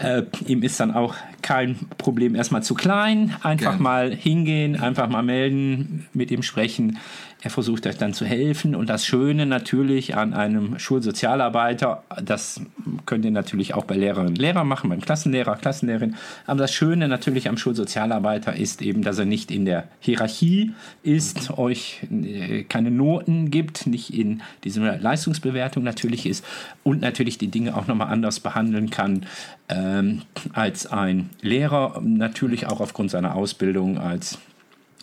Äh, 0.01 0.23
ihm 0.47 0.63
ist 0.63 0.81
dann 0.81 0.95
auch 0.95 1.15
kein 1.43 1.77
Problem 1.99 2.35
erstmal 2.35 2.63
zu 2.63 2.75
klein. 2.75 3.37
Einfach 3.43 3.73
Gerne. 3.73 3.83
mal 3.83 4.15
hingehen, 4.15 4.81
einfach 4.81 5.09
mal 5.09 5.23
melden, 5.23 6.07
mit 6.15 6.31
ihm 6.31 6.43
sprechen. 6.43 6.99
Er 7.43 7.51
versucht 7.51 7.87
euch 7.87 7.97
dann 7.97 8.13
zu 8.13 8.27
helfen. 8.27 8.75
Und 8.75 8.91
das 8.91 9.07
Schöne 9.07 9.47
natürlich 9.47 10.17
an 10.17 10.35
einem 10.35 10.79
Schulsozialarbeiter, 10.79 12.03
das 12.23 12.61
könnt 13.07 13.25
ihr 13.25 13.31
natürlich 13.31 13.75
auch 13.75 13.85
bei 13.85 13.97
Lehrerinnen 13.97 14.31
und 14.31 14.39
Lehrern 14.39 14.69
machen, 14.69 14.91
beim 14.91 15.01
Klassenlehrer, 15.01 15.57
Klassenlehrerin. 15.57 16.17
Aber 16.47 16.59
das 16.61 16.73
Schöne 16.73 17.09
natürlich 17.09 17.49
am 17.49 17.57
Schulsozialarbeiter 17.57 18.57
ist 18.57 18.83
eben, 18.83 19.03
dass 19.03 19.19
er 19.19 19.25
nicht 19.25 19.51
in 19.51 19.65
der 19.65 19.89
Hierarchie 20.01 20.73
ist, 21.03 21.59
euch 21.59 22.07
äh, 22.11 22.65
keine 22.65 22.91
Noten 22.91 23.51
gibt, 23.51 23.87
nicht 23.87 24.13
in 24.13 24.43
dieser 24.65 24.99
Leistungsbewertung 24.99 25.83
natürlich 25.83 26.27
ist 26.27 26.45
und 26.83 27.01
natürlich 27.01 27.39
die 27.39 27.49
Dinge 27.49 27.77
auch 27.77 27.87
nochmal 27.87 28.09
anders 28.09 28.41
behandeln 28.41 28.91
kann 28.91 29.27
ähm, 29.71 30.23
als 30.53 30.87
ein 30.87 31.31
Lehrer, 31.41 32.01
natürlich 32.03 32.67
auch 32.67 32.81
aufgrund 32.81 33.11
seiner 33.11 33.35
Ausbildung 33.35 33.99
als 33.99 34.39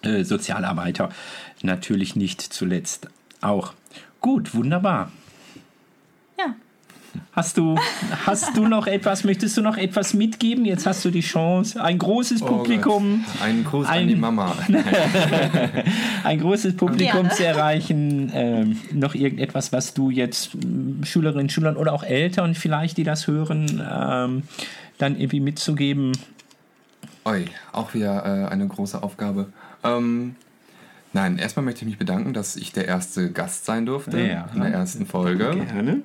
äh, 0.04 0.24
Sozialarbeiter, 0.24 1.10
natürlich 1.62 2.16
nicht 2.16 2.42
zuletzt 2.42 3.08
auch. 3.42 3.74
Gut, 4.22 4.54
wunderbar. 4.54 5.12
Ja. 7.38 7.44
Hast 7.44 7.58
du, 7.58 7.76
hast 8.26 8.58
du 8.58 8.68
noch 8.68 8.88
etwas, 8.88 9.24
möchtest 9.24 9.56
du 9.58 9.62
noch 9.62 9.78
etwas 9.78 10.16
mitgeben? 10.16 10.66
Jetzt 10.66 10.88
hast 10.88 11.06
du 11.06 11.12
die 11.12 11.22
Chance, 11.22 11.80
ein 11.82 12.00
großes 12.00 12.42
Publikum. 12.42 13.24
Oh 13.40 13.44
Ein 13.44 13.64
Gruß 13.64 13.88
an 13.88 14.08
die 14.08 14.16
Mama. 14.16 14.56
ein 16.24 16.40
großes 16.40 16.76
Publikum 16.76 17.22
Gerne. 17.22 17.30
zu 17.30 17.46
erreichen. 17.46 18.32
Ähm, 18.34 18.78
noch 18.92 19.14
irgendetwas, 19.14 19.72
was 19.72 19.94
du 19.94 20.10
jetzt 20.10 20.56
m, 20.56 21.02
Schülerinnen, 21.04 21.50
Schülern 21.50 21.78
oder 21.78 21.94
auch 21.94 22.04
Eltern 22.04 22.56
vielleicht, 22.56 22.98
die 22.98 23.04
das 23.04 23.28
hören, 23.28 23.84
ähm, 23.88 24.44
dann 24.98 25.16
irgendwie 25.20 25.40
mitzugeben? 25.40 26.14
Oi, 27.26 27.46
auch 27.72 27.94
wieder 27.94 28.26
äh, 28.26 28.48
eine 28.52 28.68
große 28.68 29.04
Aufgabe. 29.04 29.48
Ähm, 29.84 30.36
nein, 31.14 31.38
erstmal 31.38 31.66
möchte 31.66 31.82
ich 31.82 31.88
mich 31.88 32.00
bedanken, 32.00 32.34
dass 32.34 32.56
ich 32.56 32.72
der 32.72 32.88
erste 32.88 33.32
Gast 33.32 33.66
sein 33.66 33.86
durfte 33.86 34.20
Ja. 34.20 34.50
in 34.56 34.62
der 34.62 34.72
ersten 34.72 35.06
Folge. 35.06 35.52
Gerne. 35.52 36.02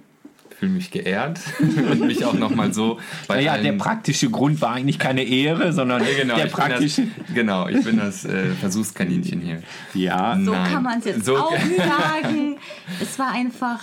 Ich 0.62 0.66
fühle 0.68 0.75
mich 0.79 0.92
geehrt 0.92 1.40
und 1.59 2.03
mich 2.03 2.25
auch 2.25 2.35
nochmal 2.35 2.72
so 2.72 3.01
bei 3.27 3.35
Naja, 3.42 3.59
der 3.59 3.72
praktische 3.72 4.31
Grund 4.31 4.61
war 4.61 4.75
eigentlich 4.75 4.96
keine 5.01 5.25
Ehre, 5.25 5.72
sondern 5.72 6.03
Ja, 6.07 6.16
genau, 6.22 6.37
der 6.37 6.46
ich 6.46 6.53
bin 6.53 6.61
praktische. 6.64 7.03
das, 7.03 7.35
genau, 7.35 7.66
ich 7.66 7.85
bin 7.85 7.96
das 7.96 8.25
äh, 8.25 8.51
Versuchskaninchen 8.61 9.40
hier. 9.40 9.61
Ja, 9.92 10.38
So 10.40 10.53
Nein. 10.53 10.72
kann 10.72 10.83
man 10.85 11.01
es 11.01 11.07
jetzt 11.07 11.25
So- 11.25 11.37
auch 11.37 11.51
sagen. 11.77 12.59
Es 13.01 13.18
war 13.18 13.33
einfach 13.33 13.81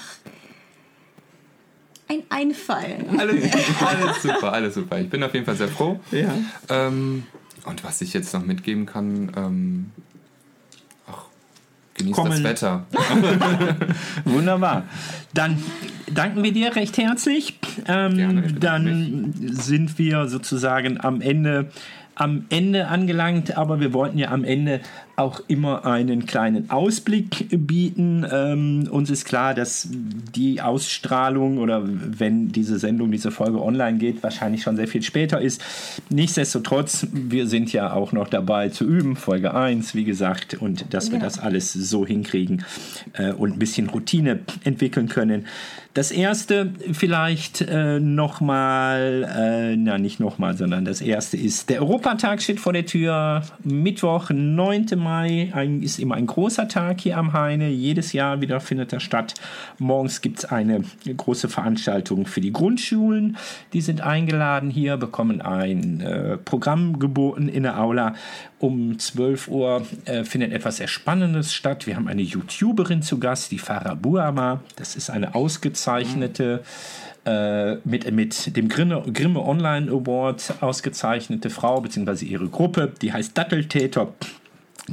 ein 2.08 2.24
Einfall. 2.30 2.96
Alles, 3.18 3.44
alles 3.86 4.22
super, 4.24 4.54
alles 4.54 4.74
super. 4.76 5.00
Ich 5.02 5.10
bin 5.10 5.22
auf 5.22 5.34
jeden 5.34 5.46
Fall 5.46 5.58
sehr 5.58 5.68
froh. 5.68 6.00
ja. 6.12 6.32
Ähm, 6.70 7.24
und 7.66 7.84
was 7.84 8.00
ich 8.00 8.14
jetzt 8.14 8.34
noch 8.34 8.46
mitgeben 8.46 8.86
kann, 8.86 9.32
ähm, 9.36 9.92
ach, 11.12 11.24
genießt 11.96 12.16
Kommen. 12.16 12.32
das 12.32 12.44
Wetter. 12.44 12.86
Wunderbar. 14.24 14.84
Dann 15.34 15.62
danken 16.20 16.44
wir 16.44 16.52
dir 16.52 16.76
recht 16.76 16.98
herzlich. 16.98 17.54
Ähm, 17.88 18.18
Gerne, 18.18 18.42
dann 18.60 19.34
sind 19.52 19.98
wir 19.98 20.28
sozusagen 20.28 21.00
am 21.00 21.22
Ende, 21.22 21.70
am 22.16 22.44
Ende 22.50 22.90
angelangt, 22.90 23.58
aber 23.58 23.80
wir 23.80 23.94
wollten 23.94 24.18
ja 24.18 24.30
am 24.32 24.44
Ende 24.44 24.82
auch 25.16 25.42
immer 25.48 25.86
einen 25.86 26.26
kleinen 26.26 26.70
Ausblick 26.70 27.48
bieten. 27.50 28.26
Ähm, 28.30 28.88
uns 28.92 29.10
ist 29.10 29.24
klar, 29.26 29.54
dass 29.54 29.88
die 29.92 30.62
Ausstrahlung 30.62 31.58
oder 31.58 31.84
wenn 31.86 32.50
diese 32.50 32.80
Sendung, 32.80 33.12
diese 33.12 33.32
Folge 33.32 33.62
online 33.62 33.98
geht, 33.98 34.22
wahrscheinlich 34.24 34.64
schon 34.64 34.76
sehr 34.76 34.88
viel 34.88 35.02
später 35.04 35.40
ist. 35.42 35.62
Nichtsdestotrotz, 36.10 37.08
wir 37.14 37.48
sind 37.48 37.72
ja 37.74 37.94
auch 37.94 38.12
noch 38.12 38.28
dabei 38.28 38.70
zu 38.70 38.86
üben, 38.86 39.16
Folge 39.16 39.54
1, 39.54 39.96
wie 39.96 40.04
gesagt, 40.06 40.56
und 40.56 40.94
dass 40.94 41.12
wir 41.12 41.20
Genau. 41.20 41.26
das 41.26 41.40
alles 41.40 41.72
so 41.74 42.06
hinkriegen 42.06 42.64
äh, 43.14 43.32
und 43.32 43.54
ein 43.54 43.60
bisschen 43.60 43.90
Routine 43.90 44.40
entwickeln 44.64 45.08
können. 45.10 45.46
Das 46.00 46.12
erste 46.12 46.72
vielleicht 46.94 47.60
äh, 47.60 48.00
nochmal, 48.00 49.28
äh, 49.36 49.76
na 49.76 49.98
nicht 49.98 50.22
nochmal, 50.22 50.56
sondern 50.56 50.86
das 50.86 51.02
erste 51.02 51.36
ist, 51.36 51.70
der 51.70 51.82
Europatag 51.82 52.42
steht 52.42 52.62
vor 52.62 52.72
der 52.72 52.86
Tür. 52.86 53.42
Mittwoch, 53.66 54.30
9. 54.30 54.86
Mai, 54.96 55.52
ein, 55.54 55.84
ist 55.84 56.00
immer 56.00 56.16
ein 56.16 56.26
großer 56.26 56.70
Tag 56.70 57.02
hier 57.02 57.18
am 57.18 57.34
Heine. 57.34 57.68
Jedes 57.68 58.14
Jahr 58.14 58.40
wieder 58.40 58.62
findet 58.62 58.94
er 58.94 59.02
statt. 59.02 59.34
Morgens 59.78 60.22
gibt 60.22 60.40
es 60.40 60.46
eine 60.46 60.86
große 61.06 61.50
Veranstaltung 61.50 62.26
für 62.28 62.40
die 62.40 62.54
Grundschulen. 62.54 63.36
Die 63.74 63.82
sind 63.82 64.00
eingeladen 64.00 64.70
hier, 64.70 64.96
bekommen 64.96 65.42
ein 65.42 66.00
äh, 66.00 66.38
Programm 66.38 67.00
geboten 67.00 67.50
in 67.50 67.64
der 67.64 67.78
Aula. 67.78 68.16
Um 68.60 69.00
12 69.00 69.48
Uhr 69.48 69.88
äh, 70.04 70.26
findet 70.26 70.52
etwas 70.52 70.78
sehr 70.78 70.90
Spannendes 70.90 71.54
statt. 71.54 71.88
Wir 71.88 71.96
haben 71.96 72.10
eine 72.10 72.22
YouTuberin 72.22 73.02
zu 73.02 73.18
Gast, 73.18 73.52
die 73.52 73.58
Farah 73.58 73.96
Buama. 73.96 74.60
Das 74.76 74.98
ist 74.98 75.10
eine 75.10 75.34
ausgezeichnete, 75.34 76.62
äh, 77.26 77.76
mit, 77.86 78.12
mit 78.12 78.58
dem 78.58 78.68
Grimme, 78.68 79.04
Grimme 79.14 79.46
Online 79.46 79.90
Award 79.90 80.56
ausgezeichnete 80.60 81.50
Frau, 81.50 81.80
beziehungsweise 81.80 82.26
ihre 82.26 82.50
Gruppe, 82.50 82.92
die 83.02 83.14
heißt 83.14 83.38
Datteltäter. 83.38 84.14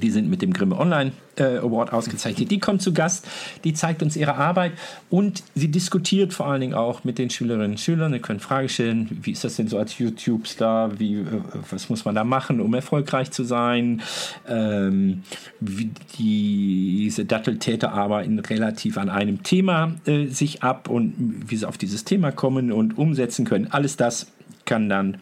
Die 0.01 0.11
sind 0.11 0.29
mit 0.29 0.43
dem 0.43 0.53
Grimme 0.53 0.79
Online 0.79 1.13
äh, 1.37 1.59
Award 1.59 1.93
ausgezeichnet. 1.93 2.51
Die 2.51 2.59
kommt 2.59 2.83
zu 2.83 2.93
Gast, 2.93 3.27
die 3.65 3.75
zeigt 3.75 4.03
uns 4.03 4.17
ihre 4.17 4.35
Arbeit 4.35 4.73
und 5.11 5.43
sie 5.55 5.69
diskutiert 5.69 6.33
vor 6.33 6.47
allen 6.47 6.61
Dingen 6.61 6.75
auch 6.75 7.05
mit 7.05 7.19
den 7.19 7.31
Schülerinnen 7.31 7.73
und 7.73 7.81
Schülern. 7.81 8.13
Sie 8.13 8.19
können 8.19 8.41
Fragen 8.41 8.69
stellen, 8.69 9.19
wie 9.23 9.33
ist 9.33 9.45
das 9.45 9.57
denn 9.57 9.69
so 9.69 9.79
als 9.79 9.99
YouTube-Star? 9.99 10.99
Wie, 10.99 11.17
äh, 11.17 11.25
was 11.71 11.89
muss 11.89 12.05
man 12.05 12.15
da 12.15 12.25
machen, 12.25 12.61
um 12.61 12.75
erfolgreich 12.75 13.31
zu 13.31 13.45
sein? 13.45 14.03
Ähm, 14.49 15.23
wie 15.61 15.91
diese 16.19 17.25
Datteltäter 17.25 17.93
arbeiten 17.93 18.39
relativ 18.39 18.99
an 18.99 19.09
einem 19.09 19.43
Thema 19.43 19.95
äh, 20.07 20.27
sich 20.27 20.63
ab 20.63 20.89
und 20.89 21.45
wie 21.49 21.57
sie 21.57 21.67
auf 21.67 21.79
dieses 21.79 22.05
Thema 22.05 22.33
kommen 22.33 22.73
und 22.73 22.99
umsetzen 22.99 23.45
können. 23.45 23.69
Alles 23.71 23.97
das 23.97 24.27
kann 24.65 24.89
dann 24.89 25.19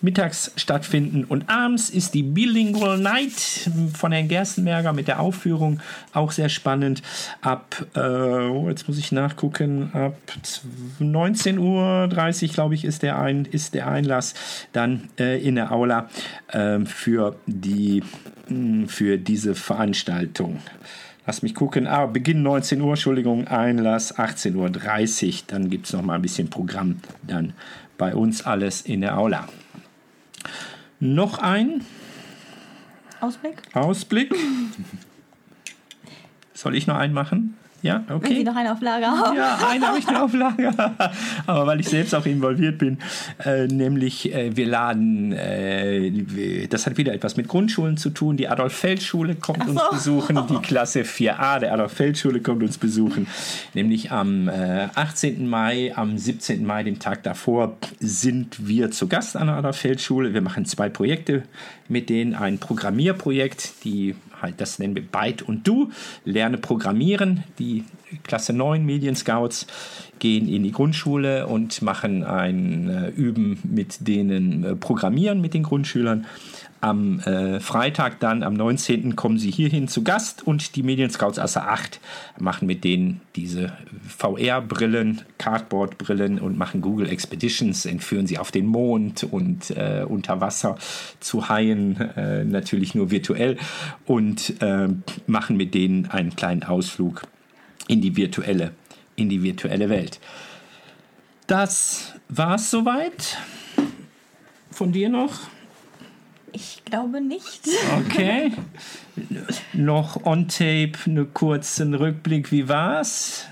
mittags 0.00 0.52
stattfinden 0.56 1.24
und 1.24 1.48
abends 1.48 1.90
ist 1.90 2.14
die 2.14 2.22
Bilingual 2.22 2.98
Night 2.98 3.70
von 3.94 4.12
Herrn 4.12 4.28
Gerstenberger 4.28 4.92
mit 4.92 5.08
der 5.08 5.20
Aufführung 5.20 5.80
auch 6.12 6.32
sehr 6.32 6.48
spannend. 6.48 7.02
Ab, 7.40 7.86
äh, 7.94 8.00
oh, 8.00 8.68
jetzt 8.68 8.88
muss 8.88 8.98
ich 8.98 9.12
nachgucken, 9.12 9.90
ab 9.92 10.16
19.30 11.00 11.58
Uhr, 11.58 12.48
glaube 12.52 12.74
ich, 12.74 12.84
ist 12.84 13.02
der, 13.02 13.18
Ein, 13.18 13.46
ist 13.46 13.74
der 13.74 13.88
Einlass 13.88 14.34
dann 14.72 15.08
äh, 15.18 15.42
in 15.42 15.54
der 15.54 15.72
Aula 15.72 16.08
äh, 16.48 16.80
für, 16.84 17.36
die, 17.46 18.02
mh, 18.48 18.88
für 18.88 19.18
diese 19.18 19.54
Veranstaltung. 19.54 20.60
Lass 21.26 21.42
mich 21.42 21.56
gucken. 21.56 21.88
Ah, 21.88 22.06
Beginn 22.06 22.42
19 22.42 22.80
Uhr, 22.80 22.90
Entschuldigung, 22.90 23.48
Einlass 23.48 24.16
18.30 24.16 25.26
Uhr. 25.26 25.34
Dann 25.48 25.70
gibt 25.70 25.86
es 25.86 25.92
noch 25.92 26.02
mal 26.02 26.14
ein 26.14 26.22
bisschen 26.22 26.48
Programm 26.50 27.00
dann 27.26 27.52
bei 27.98 28.14
uns 28.14 28.46
alles 28.46 28.82
in 28.82 29.00
der 29.00 29.18
Aula. 29.18 29.48
Noch 31.00 31.38
ein 31.38 31.84
Ausblick? 33.20 33.62
Ausblick. 33.74 34.34
Soll 36.54 36.74
ich 36.74 36.86
noch 36.86 36.96
einen 36.96 37.12
machen? 37.12 37.45
Ja, 37.86 38.02
Wenn 38.06 38.16
okay. 38.16 38.34
Sie 38.34 38.44
noch 38.44 38.56
eine 38.56 38.72
auf 38.72 38.80
Lager 38.80 39.06
haben. 39.06 39.36
Ja, 39.36 39.58
einen 39.68 39.86
habe 39.86 39.98
ich 39.98 40.06
noch 40.06 40.22
auf 40.22 40.34
Lager. 40.34 40.72
Aber 41.46 41.66
weil 41.66 41.80
ich 41.80 41.88
selbst 41.88 42.14
auch 42.14 42.26
involviert 42.26 42.78
bin, 42.78 42.98
äh, 43.44 43.66
nämlich 43.66 44.34
äh, 44.34 44.56
wir 44.56 44.66
laden, 44.66 45.32
äh, 45.32 46.66
das 46.68 46.86
hat 46.86 46.96
wieder 46.96 47.14
etwas 47.14 47.36
mit 47.36 47.48
Grundschulen 47.48 47.96
zu 47.96 48.10
tun. 48.10 48.36
Die 48.36 48.48
Adolf-Feld-Schule 48.48 49.36
kommt 49.36 49.60
Ach 49.62 49.68
uns 49.68 49.80
so. 49.80 49.90
besuchen, 49.90 50.46
die 50.48 50.58
Klasse 50.58 51.02
4a 51.02 51.60
der 51.60 51.72
Adolf-Feld-Schule 51.72 52.40
kommt 52.40 52.62
uns 52.62 52.78
besuchen. 52.78 53.26
Nämlich 53.74 54.10
am 54.10 54.48
äh, 54.48 54.88
18. 54.94 55.48
Mai, 55.48 55.92
am 55.94 56.18
17. 56.18 56.66
Mai, 56.66 56.82
dem 56.82 56.98
Tag 56.98 57.22
davor, 57.22 57.76
sind 58.00 58.66
wir 58.66 58.90
zu 58.90 59.06
Gast 59.06 59.36
an 59.36 59.46
der 59.46 59.56
Adolf-Feld-Schule. 59.56 60.34
Wir 60.34 60.42
machen 60.42 60.64
zwei 60.64 60.88
Projekte 60.88 61.44
mit 61.88 62.08
denen. 62.08 62.34
Ein 62.34 62.58
Programmierprojekt, 62.58 63.84
die 63.84 64.16
das 64.56 64.78
nennen 64.78 64.94
wir 64.94 65.02
Byte 65.02 65.42
und 65.42 65.66
Du, 65.66 65.90
lerne 66.24 66.58
programmieren. 66.58 67.44
Die 67.58 67.84
Klasse 68.22 68.52
9 68.52 68.84
Medien 68.84 69.16
Scouts 69.16 69.66
gehen 70.18 70.48
in 70.48 70.62
die 70.62 70.72
Grundschule 70.72 71.46
und 71.46 71.82
machen 71.82 72.24
ein 72.24 72.88
äh, 72.88 73.08
Üben 73.08 73.58
mit 73.64 74.06
denen 74.06 74.64
äh, 74.64 74.76
Programmieren 74.76 75.40
mit 75.40 75.54
den 75.54 75.62
Grundschülern. 75.62 76.26
Am 76.86 77.18
äh, 77.18 77.58
Freitag 77.58 78.20
dann, 78.20 78.44
am 78.44 78.54
19. 78.54 79.16
kommen 79.16 79.40
sie 79.40 79.50
hierhin 79.50 79.88
zu 79.88 80.04
Gast 80.04 80.46
und 80.46 80.76
die 80.76 80.84
Medien 80.84 81.10
Scouts 81.10 81.36
Asse 81.36 81.64
8 81.64 81.98
machen 82.38 82.68
mit 82.68 82.84
denen 82.84 83.22
diese 83.34 83.72
VR-Brillen, 84.06 85.22
Cardboard-Brillen 85.36 86.38
und 86.38 86.56
machen 86.56 86.82
Google 86.82 87.08
Expeditions, 87.08 87.86
entführen 87.86 88.28
sie 88.28 88.38
auf 88.38 88.52
den 88.52 88.66
Mond 88.66 89.24
und 89.24 89.72
äh, 89.72 90.04
unter 90.08 90.40
Wasser 90.40 90.78
zu 91.18 91.48
Haien, 91.48 91.96
äh, 92.14 92.44
natürlich 92.44 92.94
nur 92.94 93.10
virtuell 93.10 93.56
und 94.04 94.62
äh, 94.62 94.86
machen 95.26 95.56
mit 95.56 95.74
denen 95.74 96.06
einen 96.06 96.36
kleinen 96.36 96.62
Ausflug 96.62 97.22
in 97.88 98.00
die 98.00 98.16
virtuelle, 98.16 98.70
in 99.16 99.28
die 99.28 99.42
virtuelle 99.42 99.88
Welt. 99.88 100.20
Das 101.48 102.14
war's 102.28 102.70
soweit. 102.70 103.38
Von 104.70 104.92
dir 104.92 105.08
noch? 105.08 105.48
Ich 106.56 106.82
glaube 106.86 107.20
nicht. 107.20 107.68
Okay. 107.98 108.50
noch 109.74 110.24
on 110.24 110.48
tape, 110.48 110.92
einen 111.04 111.34
kurzen 111.34 111.92
Rückblick. 111.92 112.50
Wie 112.50 112.66
war's? 112.66 113.44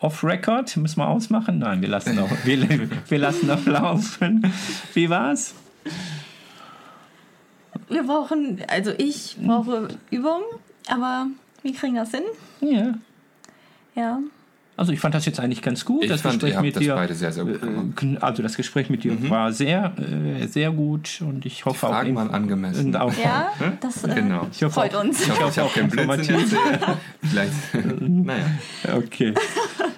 off-record. 0.00 0.76
Müssen 0.76 1.00
wir 1.00 1.08
ausmachen? 1.08 1.58
Nein, 1.58 1.80
wir 1.80 1.88
lassen 1.88 2.14
noch, 2.14 2.30
wir, 2.44 2.90
wir 3.08 3.18
lassen 3.18 3.46
noch 3.46 3.64
laufen. 3.64 4.52
Wie 4.92 5.08
war's? 5.08 5.54
Wir 7.88 8.02
brauchen, 8.02 8.62
also 8.68 8.92
ich 8.98 9.38
brauche 9.40 9.88
Übung, 10.10 10.42
aber 10.88 11.28
wir 11.62 11.72
kriegen 11.72 11.94
das 11.94 12.10
hin. 12.10 12.24
Ja. 12.60 12.94
Ja. 13.94 14.20
Also 14.78 14.92
ich 14.92 15.00
fand 15.00 15.12
das 15.12 15.26
jetzt 15.26 15.40
eigentlich 15.40 15.60
ganz 15.60 15.84
gut. 15.84 16.04
Ich 16.04 16.08
das 16.08 16.20
fand, 16.20 16.34
Gespräch 16.34 16.50
ihr 16.52 16.56
habt 16.56 16.66
mit 16.66 16.76
das 16.76 16.82
dir. 16.84 16.94
beide 16.94 17.14
sehr, 17.14 17.32
sehr 17.32 17.44
gut 17.44 17.60
gemacht. 17.60 18.02
äh, 18.02 18.16
Also 18.20 18.42
das 18.44 18.56
Gespräch 18.56 18.88
mit 18.90 19.02
dir 19.02 19.28
war 19.28 19.52
sehr, 19.52 19.92
äh, 19.98 20.46
sehr 20.46 20.70
gut 20.70 21.20
und 21.20 21.44
ich 21.44 21.64
hoffe 21.64 21.86
auch, 21.88 21.90
Fragen 21.90 22.14
waren 22.14 22.30
angemessen. 22.30 22.86
und 22.86 22.96
auch 22.96 23.12
Ja, 23.22 23.50
das 23.80 24.04
äh, 24.04 24.14
Genau. 24.14 24.46
Ich 24.52 24.62
hoffe 24.62 24.74
freut 24.74 24.94
auch- 24.94 25.02
uns. 25.02 25.20
Ich 25.22 25.28
hoffe, 25.30 25.48
ich 25.50 25.58
habe 25.58 25.70
keinen 25.70 25.90
Blödsinn 25.90 26.34
erzählt. 26.36 26.80
Vielleicht, 27.22 27.52
naja. 28.00 28.44
Okay. 28.96 29.34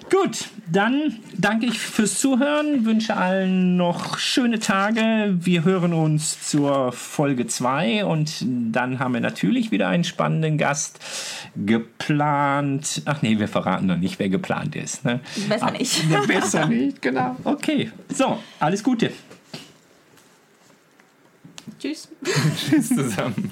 Gut, 0.09 0.45
dann 0.71 1.19
danke 1.37 1.65
ich 1.65 1.79
fürs 1.79 2.19
Zuhören, 2.19 2.85
wünsche 2.85 3.17
allen 3.17 3.75
noch 3.75 4.17
schöne 4.17 4.59
Tage. 4.59 5.35
Wir 5.39 5.65
hören 5.65 5.93
uns 5.93 6.47
zur 6.47 6.91
Folge 6.93 7.45
2 7.45 8.05
und 8.05 8.45
dann 8.71 8.99
haben 8.99 9.13
wir 9.13 9.21
natürlich 9.21 9.71
wieder 9.71 9.89
einen 9.89 10.03
spannenden 10.03 10.57
Gast 10.57 10.99
geplant. 11.55 13.01
Ach 13.05 13.21
nee, 13.21 13.37
wir 13.37 13.49
verraten 13.49 13.87
noch 13.87 13.97
nicht, 13.97 14.17
wer 14.19 14.29
geplant 14.29 14.75
ist. 14.75 15.03
Ne? 15.03 15.19
Besser 15.49 15.71
nicht. 15.71 16.09
Ne, 16.09 16.21
Besser 16.27 16.65
nicht, 16.67 17.01
genau. 17.01 17.35
Okay, 17.43 17.91
so, 18.13 18.39
alles 18.59 18.83
Gute. 18.83 19.11
Tschüss. 21.79 22.07
Tschüss 22.69 22.89
zusammen. 22.89 23.51